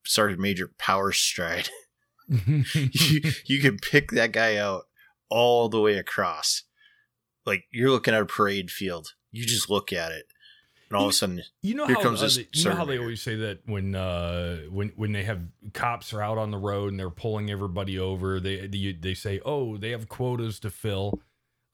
sergeant 0.04 0.40
major 0.40 0.70
power 0.78 1.12
stride. 1.12 1.68
you 2.28 2.64
you 3.46 3.60
can 3.60 3.78
pick 3.78 4.10
that 4.12 4.32
guy 4.32 4.56
out 4.56 4.84
all 5.28 5.68
the 5.68 5.80
way 5.80 5.96
across. 5.96 6.62
Like 7.44 7.64
you're 7.70 7.90
looking 7.90 8.14
at 8.14 8.22
a 8.22 8.26
parade 8.26 8.70
field. 8.70 9.14
You 9.30 9.44
just 9.44 9.70
look 9.70 9.92
at 9.92 10.12
it, 10.12 10.26
and 10.90 10.96
all 10.98 11.04
of 11.06 11.10
a 11.10 11.12
sudden, 11.14 11.42
You 11.62 11.74
know 11.74 11.86
Here 11.86 11.96
how 11.96 12.02
comes 12.02 12.20
uh, 12.20 12.24
this 12.24 12.36
they- 12.36 12.48
you 12.52 12.64
know 12.66 12.74
how 12.74 12.84
they 12.84 12.98
always 12.98 13.22
say 13.22 13.34
that 13.36 13.60
when 13.66 13.94
uh 13.94 14.58
when 14.70 14.90
when 14.96 15.12
they 15.12 15.24
have 15.24 15.40
cops 15.72 16.12
are 16.12 16.22
out 16.22 16.38
on 16.38 16.50
the 16.50 16.58
road 16.58 16.90
and 16.90 17.00
they're 17.00 17.10
pulling 17.10 17.50
everybody 17.50 17.98
over, 17.98 18.38
they 18.40 18.66
they, 18.66 18.92
they 18.92 19.14
say, 19.14 19.40
"Oh, 19.44 19.76
they 19.78 19.90
have 19.90 20.08
quotas 20.08 20.60
to 20.60 20.70
fill." 20.70 21.20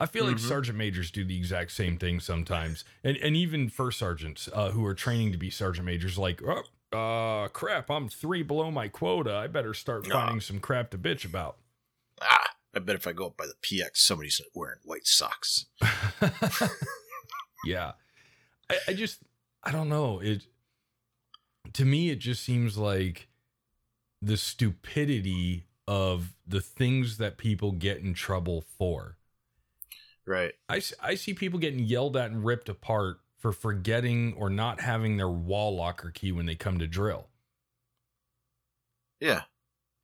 I 0.01 0.07
feel 0.07 0.25
like 0.27 0.37
Mhm. 0.37 0.49
sergeant 0.49 0.79
majors 0.79 1.11
do 1.11 1.25
the 1.25 1.37
exact 1.37 1.73
same 1.73 1.99
thing 1.99 2.21
sometimes, 2.21 2.85
and 3.03 3.17
and 3.17 3.35
even 3.37 3.69
first 3.69 3.99
sergeants 3.99 4.49
uh, 4.53 4.71
who 4.71 4.85
are 4.87 4.95
training 4.95 5.33
to 5.33 5.39
be 5.39 5.51
sergeant 5.51 5.87
majors, 5.87 6.17
like, 6.17 6.41
"Oh, 6.43 6.63
uh, 6.97 7.49
crap, 7.49 7.91
I'm 7.91 8.09
three 8.09 8.43
below 8.45 8.71
my 8.71 8.87
quota. 8.89 9.35
I 9.35 9.49
better 9.49 9.75
start 9.75 10.07
Ah. 10.07 10.13
finding 10.13 10.41
some 10.41 10.61
crap 10.61 10.91
to 10.91 10.99
bitch 10.99 11.25
about." 11.25 11.59
ah, 12.21 12.55
I 12.75 12.79
bet 12.81 12.95
if 12.97 13.07
I 13.07 13.13
go 13.13 13.27
up 13.27 13.37
by 13.37 13.47
the 13.47 13.55
PX, 13.61 13.97
somebody's 14.03 14.41
wearing 14.55 14.79
white 14.85 15.07
socks. 15.07 15.67
yeah 17.65 17.93
I, 18.71 18.79
I 18.89 18.93
just 18.93 19.21
I 19.65 19.73
don't 19.73 19.89
know. 19.89 20.21
It 20.21 20.47
to 21.73 21.85
me 21.85 22.11
it 22.11 22.21
just 22.21 22.43
seems 22.45 22.79
like 22.79 23.29
the 24.23 24.37
stupidity 24.37 25.67
of 25.87 26.35
the 26.47 26.61
things 26.61 27.19
that 27.19 27.37
people 27.39 27.73
get 27.73 27.99
in 27.99 28.15
trouble 28.15 28.61
for. 28.63 29.17
Right. 30.29 30.53
I 30.69 31.15
see 31.15 31.33
people 31.33 31.59
getting 31.59 31.81
yelled 31.81 32.15
at 32.17 32.31
and 32.31 32.45
ripped 32.45 32.69
apart 32.69 33.21
for 33.39 33.51
forgetting 33.51 34.35
or 34.37 34.51
not 34.51 34.83
having 34.83 35.17
their 35.17 35.31
wall 35.31 35.75
locker 35.75 36.11
key 36.11 36.33
when 36.33 36.45
they 36.45 36.55
come 36.55 36.79
to 36.81 36.87
drill. 36.87 37.29
Yeah. 39.21 39.43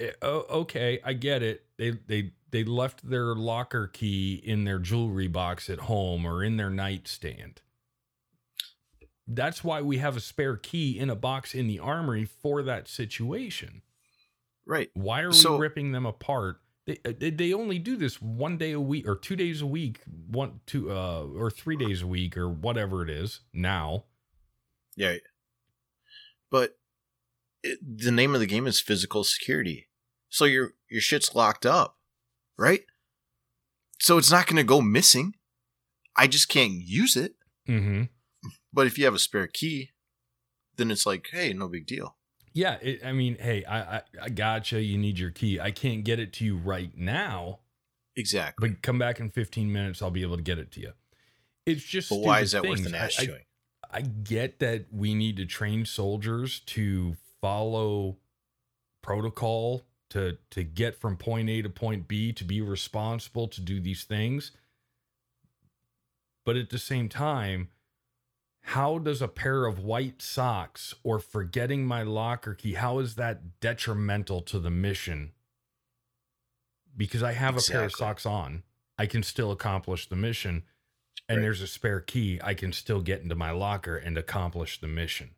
Eh, 0.00 0.12
oh, 0.22 0.46
okay, 0.62 0.98
I 1.04 1.12
get 1.12 1.42
it. 1.42 1.66
They 1.76 1.90
they 1.90 2.32
they 2.50 2.64
left 2.64 3.08
their 3.08 3.34
locker 3.34 3.86
key 3.86 4.34
in 4.42 4.64
their 4.64 4.78
jewelry 4.78 5.28
box 5.28 5.68
at 5.68 5.80
home 5.80 6.24
or 6.24 6.42
in 6.42 6.56
their 6.56 6.70
nightstand. 6.70 7.60
That's 9.26 9.62
why 9.62 9.82
we 9.82 9.98
have 9.98 10.16
a 10.16 10.20
spare 10.20 10.56
key 10.56 10.98
in 10.98 11.10
a 11.10 11.16
box 11.16 11.54
in 11.54 11.66
the 11.66 11.78
armory 11.80 12.24
for 12.24 12.62
that 12.62 12.88
situation. 12.88 13.82
Right. 14.66 14.90
Why 14.94 15.20
are 15.20 15.32
So- 15.32 15.56
we 15.56 15.60
ripping 15.62 15.92
them 15.92 16.06
apart? 16.06 16.60
They, 16.86 16.98
uh, 17.04 17.12
they 17.18 17.30
they 17.30 17.52
only 17.54 17.78
do 17.78 17.96
this 17.96 18.20
one 18.20 18.58
day 18.58 18.72
a 18.72 18.80
week 18.80 19.08
or 19.08 19.16
two 19.16 19.36
days 19.36 19.62
a 19.62 19.66
week, 19.66 20.00
one 20.30 20.60
two 20.66 20.90
uh 20.90 21.24
or 21.34 21.50
three 21.50 21.76
days 21.76 22.02
a 22.02 22.06
week 22.06 22.36
or 22.36 22.48
whatever 22.48 23.02
it 23.02 23.10
is 23.10 23.40
now. 23.52 24.04
Yeah. 24.96 25.16
But 26.50 26.76
it, 27.62 27.78
the 27.82 28.12
name 28.12 28.34
of 28.34 28.40
the 28.40 28.46
game 28.46 28.66
is 28.66 28.80
physical 28.80 29.24
security. 29.24 29.88
So 30.28 30.44
your 30.44 30.72
your 30.90 31.00
shit's 31.00 31.34
locked 31.34 31.64
up, 31.64 31.96
right? 32.58 32.82
So 33.98 34.18
it's 34.18 34.30
not 34.30 34.46
going 34.46 34.56
to 34.56 34.64
go 34.64 34.82
missing. 34.82 35.34
I 36.16 36.26
just 36.26 36.48
can't 36.48 36.72
use 36.72 37.16
it. 37.16 37.34
Mm-hmm. 37.68 38.04
But 38.72 38.86
if 38.86 38.98
you 38.98 39.04
have 39.06 39.14
a 39.14 39.18
spare 39.18 39.46
key, 39.46 39.92
then 40.76 40.90
it's 40.90 41.06
like, 41.06 41.28
hey, 41.32 41.52
no 41.52 41.68
big 41.68 41.86
deal. 41.86 42.16
Yeah, 42.54 42.74
it, 42.80 43.04
I 43.04 43.12
mean, 43.12 43.36
hey, 43.40 43.64
I, 43.64 43.96
I 43.96 44.02
I 44.22 44.28
gotcha. 44.28 44.80
You 44.80 44.96
need 44.96 45.18
your 45.18 45.30
key. 45.32 45.58
I 45.60 45.72
can't 45.72 46.04
get 46.04 46.20
it 46.20 46.32
to 46.34 46.44
you 46.44 46.56
right 46.56 46.96
now, 46.96 47.58
Exactly. 48.16 48.68
but 48.68 48.80
come 48.82 48.96
back 48.98 49.18
in 49.18 49.30
15 49.30 49.72
minutes. 49.72 50.00
I'll 50.00 50.10
be 50.12 50.22
able 50.22 50.36
to 50.36 50.42
get 50.42 50.58
it 50.58 50.70
to 50.72 50.80
you. 50.80 50.92
It's 51.66 51.82
just. 51.82 52.10
But 52.10 52.20
why 52.20 52.40
is 52.40 52.52
that 52.52 52.62
worth 52.62 52.76
things. 52.76 52.86
an 52.86 52.94
I- 52.94 52.98
ass 53.06 53.16
I- 53.18 53.26
chewing? 53.26 53.42
I 53.90 54.00
get 54.00 54.58
that 54.60 54.86
we 54.92 55.14
need 55.14 55.36
to 55.36 55.46
train 55.46 55.84
soldiers 55.84 56.60
to 56.66 57.16
follow 57.40 58.16
protocol 59.02 59.82
to 60.10 60.38
to 60.50 60.62
get 60.64 61.00
from 61.00 61.16
point 61.16 61.48
A 61.50 61.62
to 61.62 61.68
point 61.70 62.06
B 62.08 62.32
to 62.32 62.44
be 62.44 62.60
responsible 62.60 63.46
to 63.48 63.60
do 63.60 63.80
these 63.80 64.04
things. 64.04 64.52
But 66.44 66.56
at 66.56 66.70
the 66.70 66.78
same 66.78 67.08
time, 67.08 67.68
how 68.68 68.98
does 68.98 69.20
a 69.20 69.28
pair 69.28 69.66
of 69.66 69.78
white 69.78 70.22
socks 70.22 70.94
or 71.02 71.18
forgetting 71.18 71.86
my 71.86 72.02
locker 72.02 72.54
key 72.54 72.74
how 72.74 72.98
is 72.98 73.16
that 73.16 73.60
detrimental 73.60 74.40
to 74.40 74.58
the 74.58 74.70
mission? 74.70 75.32
Because 76.96 77.22
I 77.22 77.32
have 77.32 77.58
a 77.58 77.60
pair 77.60 77.84
of 77.84 77.92
socks 77.92 78.24
on, 78.24 78.62
I 78.96 79.06
can 79.06 79.22
still 79.22 79.52
accomplish 79.52 80.08
the 80.08 80.16
mission 80.16 80.64
and 81.28 81.38
Right. 81.38 81.42
there's 81.42 81.60
a 81.60 81.66
spare 81.66 82.00
key, 82.00 82.40
I 82.42 82.54
can 82.54 82.72
still 82.72 83.00
get 83.00 83.20
into 83.20 83.34
my 83.34 83.50
locker 83.50 83.96
and 83.96 84.16
accomplish 84.16 84.80
the 84.80 84.88
mission. 84.88 85.34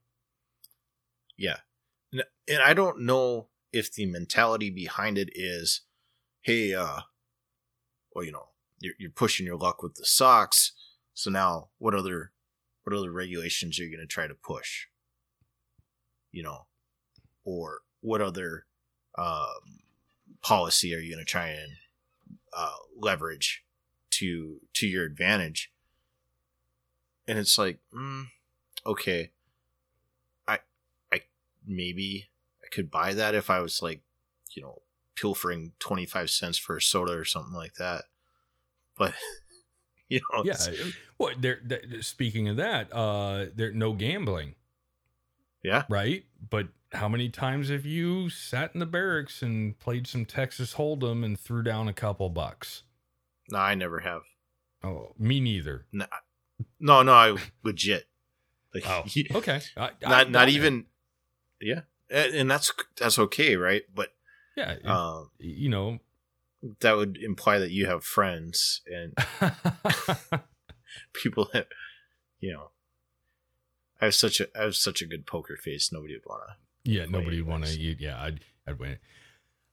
Yeah. 1.36 1.58
And 2.12 2.62
I 2.62 2.74
don't 2.74 3.00
know 3.00 3.48
if 3.72 3.92
the 3.92 4.06
mentality 4.06 4.70
behind 4.70 5.18
it 5.18 5.30
is, 5.34 5.82
hey, 6.42 6.74
uh, 6.74 7.00
well, 8.12 8.24
you 8.24 8.32
know, 8.32 8.50
you're, 8.78 8.94
you're 8.98 9.10
pushing 9.10 9.46
your 9.46 9.56
luck 9.56 9.82
with 9.82 9.96
the 9.96 10.04
socks. 10.04 10.72
So 11.12 11.30
now 11.30 11.70
what 11.78 11.94
other, 11.94 12.32
what 12.86 12.96
other 12.96 13.10
regulations 13.10 13.80
are 13.80 13.82
you 13.82 13.90
going 13.90 14.06
to 14.06 14.06
try 14.06 14.28
to 14.28 14.34
push? 14.34 14.86
You 16.30 16.44
know, 16.44 16.66
or 17.44 17.80
what 18.00 18.20
other, 18.22 18.66
um, 19.18 19.80
policy 20.40 20.94
are 20.94 20.98
you 20.98 21.12
going 21.12 21.24
to 21.24 21.28
try 21.28 21.48
and, 21.48 21.72
uh, 22.56 22.76
leverage 22.96 23.64
to, 24.10 24.60
to 24.74 24.86
your 24.86 25.04
advantage? 25.04 25.72
And 27.26 27.40
it's 27.40 27.58
like, 27.58 27.80
mm, 27.92 28.26
okay, 28.84 29.32
I 30.46 30.60
I 31.12 31.22
maybe 31.66 32.28
I 32.62 32.68
could 32.70 32.88
buy 32.88 33.14
that 33.14 33.34
if 33.34 33.50
I 33.50 33.58
was 33.58 33.82
like, 33.82 34.02
you 34.54 34.62
know, 34.62 34.82
pilfering 35.16 35.72
25 35.80 36.30
cents 36.30 36.56
for 36.56 36.76
a 36.76 36.82
soda 36.82 37.12
or 37.12 37.24
something 37.24 37.54
like 37.54 37.74
that. 37.74 38.04
But, 38.96 39.14
you 40.08 40.20
know, 40.32 40.44
Yeah. 40.44 40.56
What 41.16 41.40
there 41.42 41.60
there- 41.64 42.02
speaking 42.02 42.48
of 42.48 42.56
that, 42.56 42.92
uh 42.94 43.46
there 43.54 43.72
no 43.72 43.92
gambling, 43.92 44.54
yeah, 45.62 45.84
right? 45.88 46.24
But 46.50 46.68
how 46.92 47.08
many 47.08 47.28
times 47.28 47.68
have 47.70 47.84
you 47.84 48.30
sat 48.30 48.70
in 48.74 48.80
the 48.80 48.86
barracks 48.86 49.42
and 49.42 49.78
played 49.78 50.06
some 50.06 50.24
Texas 50.24 50.74
Hold'em 50.74 51.24
and 51.24 51.38
threw 51.38 51.62
down 51.62 51.88
a 51.88 51.92
couple 51.92 52.28
bucks? 52.30 52.82
no, 53.50 53.58
I 53.58 53.74
never 53.74 54.00
have. 54.00 54.22
Oh, 54.82 55.12
me 55.18 55.40
neither. 55.40 55.86
No, 55.92 56.06
no, 56.80 57.02
no 57.02 57.12
I 57.12 57.36
legit. 57.64 58.06
Like, 58.74 58.84
Oh, 58.86 59.04
okay. 59.36 59.60
I, 59.76 59.90
not, 60.02 60.26
I- 60.26 60.30
not 60.30 60.48
even, 60.48 60.86
yeah. 61.60 61.80
And, 62.10 62.34
and 62.34 62.50
that's, 62.50 62.72
that's 62.96 63.18
okay, 63.18 63.56
right? 63.56 63.82
But, 63.92 64.10
Yeah. 64.56 64.76
um, 64.84 65.30
you 65.38 65.68
know, 65.68 65.98
that 66.80 66.96
would 66.96 67.16
imply 67.18 67.58
that 67.58 67.70
you 67.70 67.86
have 67.86 68.04
friends 68.04 68.82
and 68.86 69.14
people 71.12 71.48
that, 71.52 71.68
you 72.40 72.52
know, 72.52 72.70
I 74.00 74.06
have 74.06 74.14
such 74.14 74.40
a, 74.40 74.48
I 74.58 74.64
have 74.64 74.76
such 74.76 75.02
a 75.02 75.06
good 75.06 75.26
poker 75.26 75.56
face. 75.56 75.90
Nobody 75.92 76.14
would 76.14 76.26
want 76.26 76.42
to 76.84 76.90
Yeah, 76.90 77.06
nobody 77.08 77.40
would 77.40 77.48
want 77.50 77.64
to 77.64 77.70
anyways. 77.70 77.86
eat. 77.86 78.00
Yeah, 78.00 78.20
I'd, 78.22 78.40
I'd 78.66 78.78
win. 78.78 78.98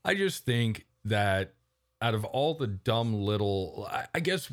I 0.06 0.15
just 0.15 0.45
think 0.45 0.86
that 1.06 1.53
out 2.01 2.13
of 2.13 2.25
all 2.25 2.53
the 2.56 2.67
dumb 2.67 3.13
little, 3.13 3.88
I, 3.91 4.06
I 4.15 4.19
guess 4.19 4.51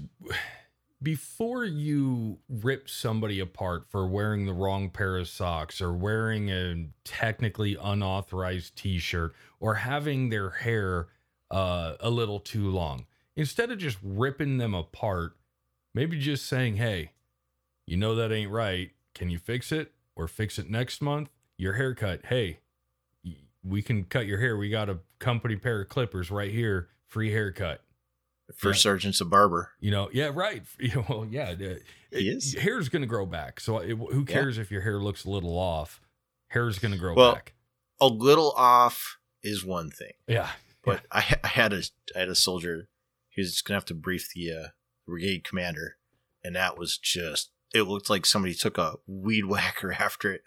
before 1.03 1.65
you 1.65 2.39
rip 2.49 2.89
somebody 2.91 3.41
apart 3.41 3.87
for 3.89 4.07
wearing 4.07 4.47
the 4.47 4.53
wrong 4.53 4.91
pair 4.91 5.17
of 5.19 5.29
socks 5.29 5.81
or 5.81 5.93
wearing 5.93 6.51
a 6.51 6.87
technically 7.05 7.77
unauthorized 7.81 8.77
t 8.77 8.99
shirt 8.99 9.33
or 9.61 9.75
having 9.77 10.29
their 10.29 10.51
hair 10.51 11.09
uh, 11.51 11.95
a 12.01 12.11
little 12.11 12.41
too 12.41 12.69
long, 12.71 13.07
instead 13.37 13.71
of 13.71 13.79
just 13.79 13.99
ripping 14.03 14.59
them 14.59 14.75
apart, 14.75 15.33
maybe 15.95 16.19
just 16.19 16.47
saying, 16.47 16.77
hey, 16.77 17.13
you 17.87 17.97
know 17.97 18.15
that 18.15 18.33
ain't 18.33 18.51
right. 18.51 18.91
Can 19.15 19.31
you 19.31 19.39
fix 19.39 19.73
it 19.73 19.93
or 20.15 20.29
fix 20.29 20.59
it 20.59 20.71
next 20.71 21.01
month? 21.03 21.29
Your 21.59 21.75
haircut. 21.75 22.27
Hey, 22.27 22.61
we 23.63 23.83
can 23.83 24.05
cut 24.05 24.27
your 24.27 24.39
hair. 24.39 24.57
We 24.57 24.71
got 24.71 24.89
a 24.89 24.99
company 25.19 25.57
pair 25.57 25.83
of 25.83 25.89
clippers 25.89 26.31
right 26.31 26.51
here, 26.53 26.89
free 27.07 27.31
haircut. 27.33 27.83
First 28.55 28.79
Yeah. 28.85 28.91
sergeant's 28.91 29.21
a 29.21 29.25
barber. 29.25 29.71
You 29.81 29.91
know, 29.91 30.09
yeah, 30.13 30.31
right. 30.33 30.63
Well, 31.09 31.27
yeah, 31.31 31.55
the- 31.55 31.83
He 32.11 32.29
it- 32.31 32.37
is. 32.39 32.55
Hair's 32.55 32.89
going 32.89 33.03
to 33.03 33.09
grow 33.09 33.27
back. 33.27 33.61
So 33.61 33.79
it, 33.79 33.91
who 33.97 34.21
Yeah. 34.27 34.33
cares 34.35 34.59
if 34.59 34.71
your 34.71 34.81
hair 34.83 34.99
looks 34.99 35.25
a 35.25 35.31
little 35.31 35.57
off? 35.59 36.01
Hair's 36.49 36.79
going 36.79 36.93
to 36.93 36.99
grow 36.99 37.15
Well, 37.15 37.35
back. 37.35 37.53
A 38.01 38.07
little 38.09 38.53
off 38.53 39.19
is 39.43 39.65
one 39.65 39.91
thing, 39.91 40.13
Yeah. 40.27 40.51
But 40.85 41.03
I, 41.13 41.37
I 41.45 41.49
had 41.49 41.73
a 41.73 41.83
I 42.15 42.21
had 42.21 42.29
a 42.29 42.35
soldier. 42.35 42.89
He 43.29 43.41
was 43.43 43.61
gonna 43.63 43.77
have 43.77 43.85
to 43.87 43.95
brief 43.95 44.29
the 44.35 44.53
uh, 44.53 44.69
brigade 45.07 45.45
commander, 45.45 45.97
and 46.45 46.55
that 46.57 46.79
was 46.79 46.99
just. 46.99 47.51
It 47.73 47.83
looked 47.83 48.11
like 48.11 48.27
somebody 48.27 48.55
took 48.55 48.79
a 48.79 48.97
weed 49.07 49.45
whacker 49.45 49.93
after 49.99 50.33
it, 50.33 50.43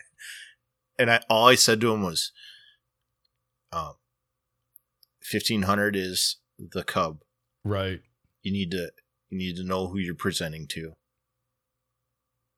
and 0.99 1.09
I 1.09 1.21
all 1.29 1.47
I 1.47 1.55
said 1.55 1.79
to 1.81 1.93
him 1.93 2.03
was, 2.03 2.31
um, 3.71 3.93
fifteen 5.21 5.61
hundred 5.63 5.95
is 5.95 6.37
the 6.57 6.83
cub. 6.83 7.21
Right. 7.63 8.01
You 8.41 8.51
need 8.51 8.71
to 8.71 8.91
you 9.29 9.37
need 9.37 9.55
to 9.55 9.63
know 9.63 9.87
who 9.87 9.97
you're 9.97 10.15
presenting 10.15 10.67
to. 10.69 10.93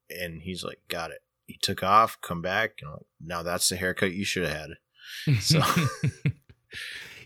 And 0.10 0.42
he's 0.42 0.64
like, 0.64 0.80
got 0.88 1.12
it. 1.12 1.20
He 1.48 1.58
took 1.62 1.84
off, 1.84 2.20
come 2.22 2.42
back, 2.42 2.74
and 2.82 2.88
I'm 2.90 2.94
like, 2.94 3.06
now 3.22 3.44
that's 3.44 3.70
the 3.70 3.76
haircut 3.76 4.14
you 4.14 4.26
should 4.26 4.48
have 4.48 4.56
had. 4.58 4.70
So- 5.42 5.62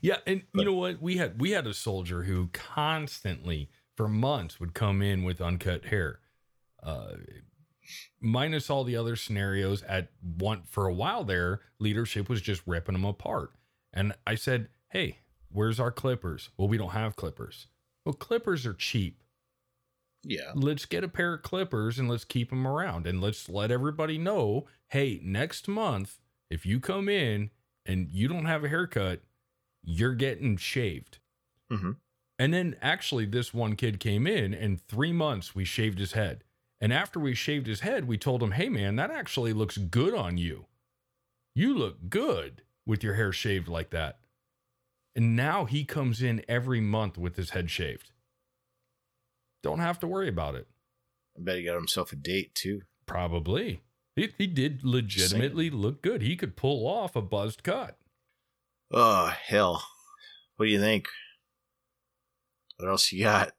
yeah, 0.02 0.18
and 0.26 0.44
you 0.54 0.66
know 0.66 0.74
what? 0.74 1.02
We 1.02 1.18
had 1.18 1.40
we 1.40 1.52
had 1.52 1.68
a 1.68 1.74
soldier 1.74 2.24
who 2.24 2.48
constantly 2.54 3.70
for 3.96 4.08
months 4.08 4.60
would 4.60 4.74
come 4.74 5.02
in 5.02 5.24
with 5.24 5.42
uncut 5.42 5.86
hair. 5.86 6.20
Uh 6.82 7.14
minus 8.22 8.70
all 8.70 8.84
the 8.84 8.96
other 8.96 9.16
scenarios 9.16 9.82
at 9.84 10.10
one 10.22 10.62
for 10.68 10.86
a 10.88 10.94
while 10.94 11.24
there, 11.24 11.62
leadership 11.80 12.30
was 12.30 12.42
just 12.42 12.62
ripping 12.66 12.94
them 12.94 13.06
apart. 13.06 13.52
And 13.94 14.14
I 14.28 14.36
said, 14.36 14.70
"Hey, 14.90 15.20
where's 15.50 15.80
our 15.80 15.92
clippers?" 15.92 16.50
Well, 16.58 16.68
we 16.68 16.78
don't 16.78 16.92
have 16.92 17.16
clippers. 17.16 17.68
Well, 18.06 18.14
clippers 18.14 18.66
are 18.66 18.74
cheap. 18.74 19.22
Yeah. 20.22 20.52
let's 20.54 20.86
get 20.86 21.06
a 21.06 21.08
pair 21.08 21.36
of 21.36 21.44
clippers 21.44 21.98
and 21.98 22.10
let's 22.10 22.26
keep 22.26 22.50
them 22.50 22.68
around 22.68 23.08
and 23.08 23.22
let's 23.22 23.48
let 23.48 23.72
everybody 23.72 24.18
know 24.18 24.68
hey 24.90 25.22
next 25.24 25.70
month 25.70 26.20
if 26.50 26.66
you 26.66 26.82
come 26.82 27.08
in 27.08 27.52
and 27.86 28.10
you 28.10 28.28
don't 28.28 28.44
have 28.44 28.66
a 28.66 28.68
haircut 28.68 29.22
you're 29.90 30.16
getting 30.16 30.56
shaved 30.58 31.20
Mhm. 31.72 31.98
and 32.38 32.54
then 32.54 32.76
actually 32.82 33.26
this 33.26 33.54
one 33.54 33.76
kid 33.76 34.00
came 34.00 34.28
in 34.28 34.54
and 34.54 34.82
three 34.88 35.12
months 35.12 35.56
we 35.56 35.66
shaved 35.66 36.00
his 36.00 36.12
head 36.14 36.44
And 36.82 36.94
after 36.94 37.20
we 37.20 37.36
shaved 37.36 37.68
his 37.68 37.82
head, 37.82 38.08
we 38.08 38.18
told 38.18 38.42
him, 38.42 38.52
hey, 38.52 38.70
man, 38.70 38.96
that 38.96 39.12
actually 39.12 39.52
looks 39.52 39.78
good 39.78 40.14
on 40.14 40.38
you. 40.38 40.68
You 41.54 41.78
look 41.78 42.08
good 42.10 42.64
with 42.86 43.04
your 43.04 43.16
hair 43.16 43.34
shaved 43.34 43.68
like 43.68 43.90
that. 43.90 44.22
And 45.14 45.36
now 45.36 45.66
he 45.66 45.84
comes 45.84 46.22
in 46.22 46.42
every 46.48 46.80
month 46.80 47.18
with 47.18 47.36
his 47.36 47.50
head 47.50 47.70
shaved. 47.70 48.12
Don't 49.62 49.80
have 49.80 50.00
to 50.00 50.08
worry 50.08 50.30
about 50.30 50.56
it. 50.56 50.70
I 51.38 51.42
bet 51.42 51.58
he 51.58 51.64
got 51.66 51.76
himself 51.76 52.14
a 52.14 52.16
date 52.16 52.56
too. 52.56 52.84
Probably. 53.06 53.82
He, 54.16 54.34
he 54.38 54.48
did 54.48 54.86
legitimately 54.86 55.70
look 55.70 56.02
good. 56.02 56.22
He 56.22 56.38
could 56.38 56.56
pull 56.56 56.88
off 56.88 57.14
a 57.18 57.22
buzzed 57.22 57.62
cut. 57.64 57.98
Oh, 58.92 59.28
hell. 59.28 59.84
What 60.56 60.66
do 60.66 60.72
you 60.72 60.80
think? 60.80 61.08
What 62.78 62.90
else 62.90 63.12
you 63.12 63.24
got? 63.24 63.52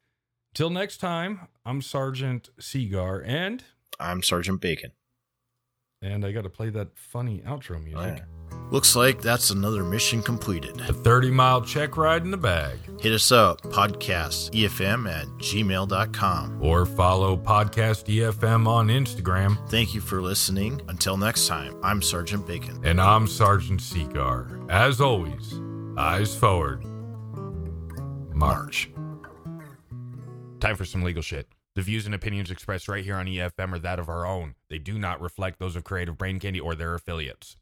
Till 0.54 0.70
next 0.70 0.96
time, 0.98 1.48
I'm 1.64 1.82
Sergeant 1.82 2.48
Seagar, 2.60 3.22
and 3.24 3.62
I'm 4.00 4.22
Sergeant 4.22 4.60
Bacon. 4.60 4.92
and 6.02 6.24
I 6.24 6.32
got 6.32 6.42
to 6.42 6.50
play 6.50 6.70
that 6.70 6.96
funny 6.98 7.42
outro 7.46 7.82
music. 7.82 8.24
Yeah. 8.50 8.56
Looks 8.70 8.94
like 8.94 9.20
that's 9.20 9.50
another 9.50 9.84
mission 9.84 10.22
completed. 10.22 10.80
A 10.82 10.92
30 10.92 11.30
mile 11.30 11.60
check 11.62 11.96
ride 11.96 12.22
in 12.22 12.30
the 12.30 12.36
bag. 12.36 12.78
Hit 13.00 13.12
us 13.12 13.32
up, 13.32 13.62
podcastefm 13.62 15.10
at 15.10 15.26
gmail.com. 15.38 16.58
Or 16.62 16.86
follow 16.86 17.36
Podcast 17.36 18.04
EFM 18.06 18.66
on 18.68 18.88
Instagram. 18.88 19.56
Thank 19.68 19.94
you 19.94 20.00
for 20.00 20.20
listening. 20.20 20.80
Until 20.88 21.16
next 21.16 21.46
time, 21.46 21.76
I'm 21.82 22.02
Sergeant 22.02 22.46
Bacon. 22.46 22.80
And 22.84 23.00
I'm 23.00 23.26
Sergeant 23.26 23.80
Seagar. 23.80 24.70
As 24.70 25.00
always, 25.00 25.60
eyes 25.96 26.34
forward. 26.36 26.84
March. 28.34 28.90
Time 30.60 30.76
for 30.76 30.84
some 30.84 31.02
legal 31.02 31.22
shit. 31.22 31.48
The 31.74 31.82
views 31.82 32.04
and 32.04 32.14
opinions 32.14 32.50
expressed 32.50 32.88
right 32.88 33.04
here 33.04 33.16
on 33.16 33.26
EFM 33.26 33.72
are 33.72 33.78
that 33.78 33.98
of 33.98 34.08
our 34.08 34.26
own. 34.26 34.54
They 34.68 34.78
do 34.78 34.98
not 34.98 35.20
reflect 35.20 35.58
those 35.58 35.76
of 35.76 35.84
Creative 35.84 36.18
Brain 36.18 36.38
Candy 36.38 36.60
or 36.60 36.74
their 36.74 36.94
affiliates. 36.94 37.56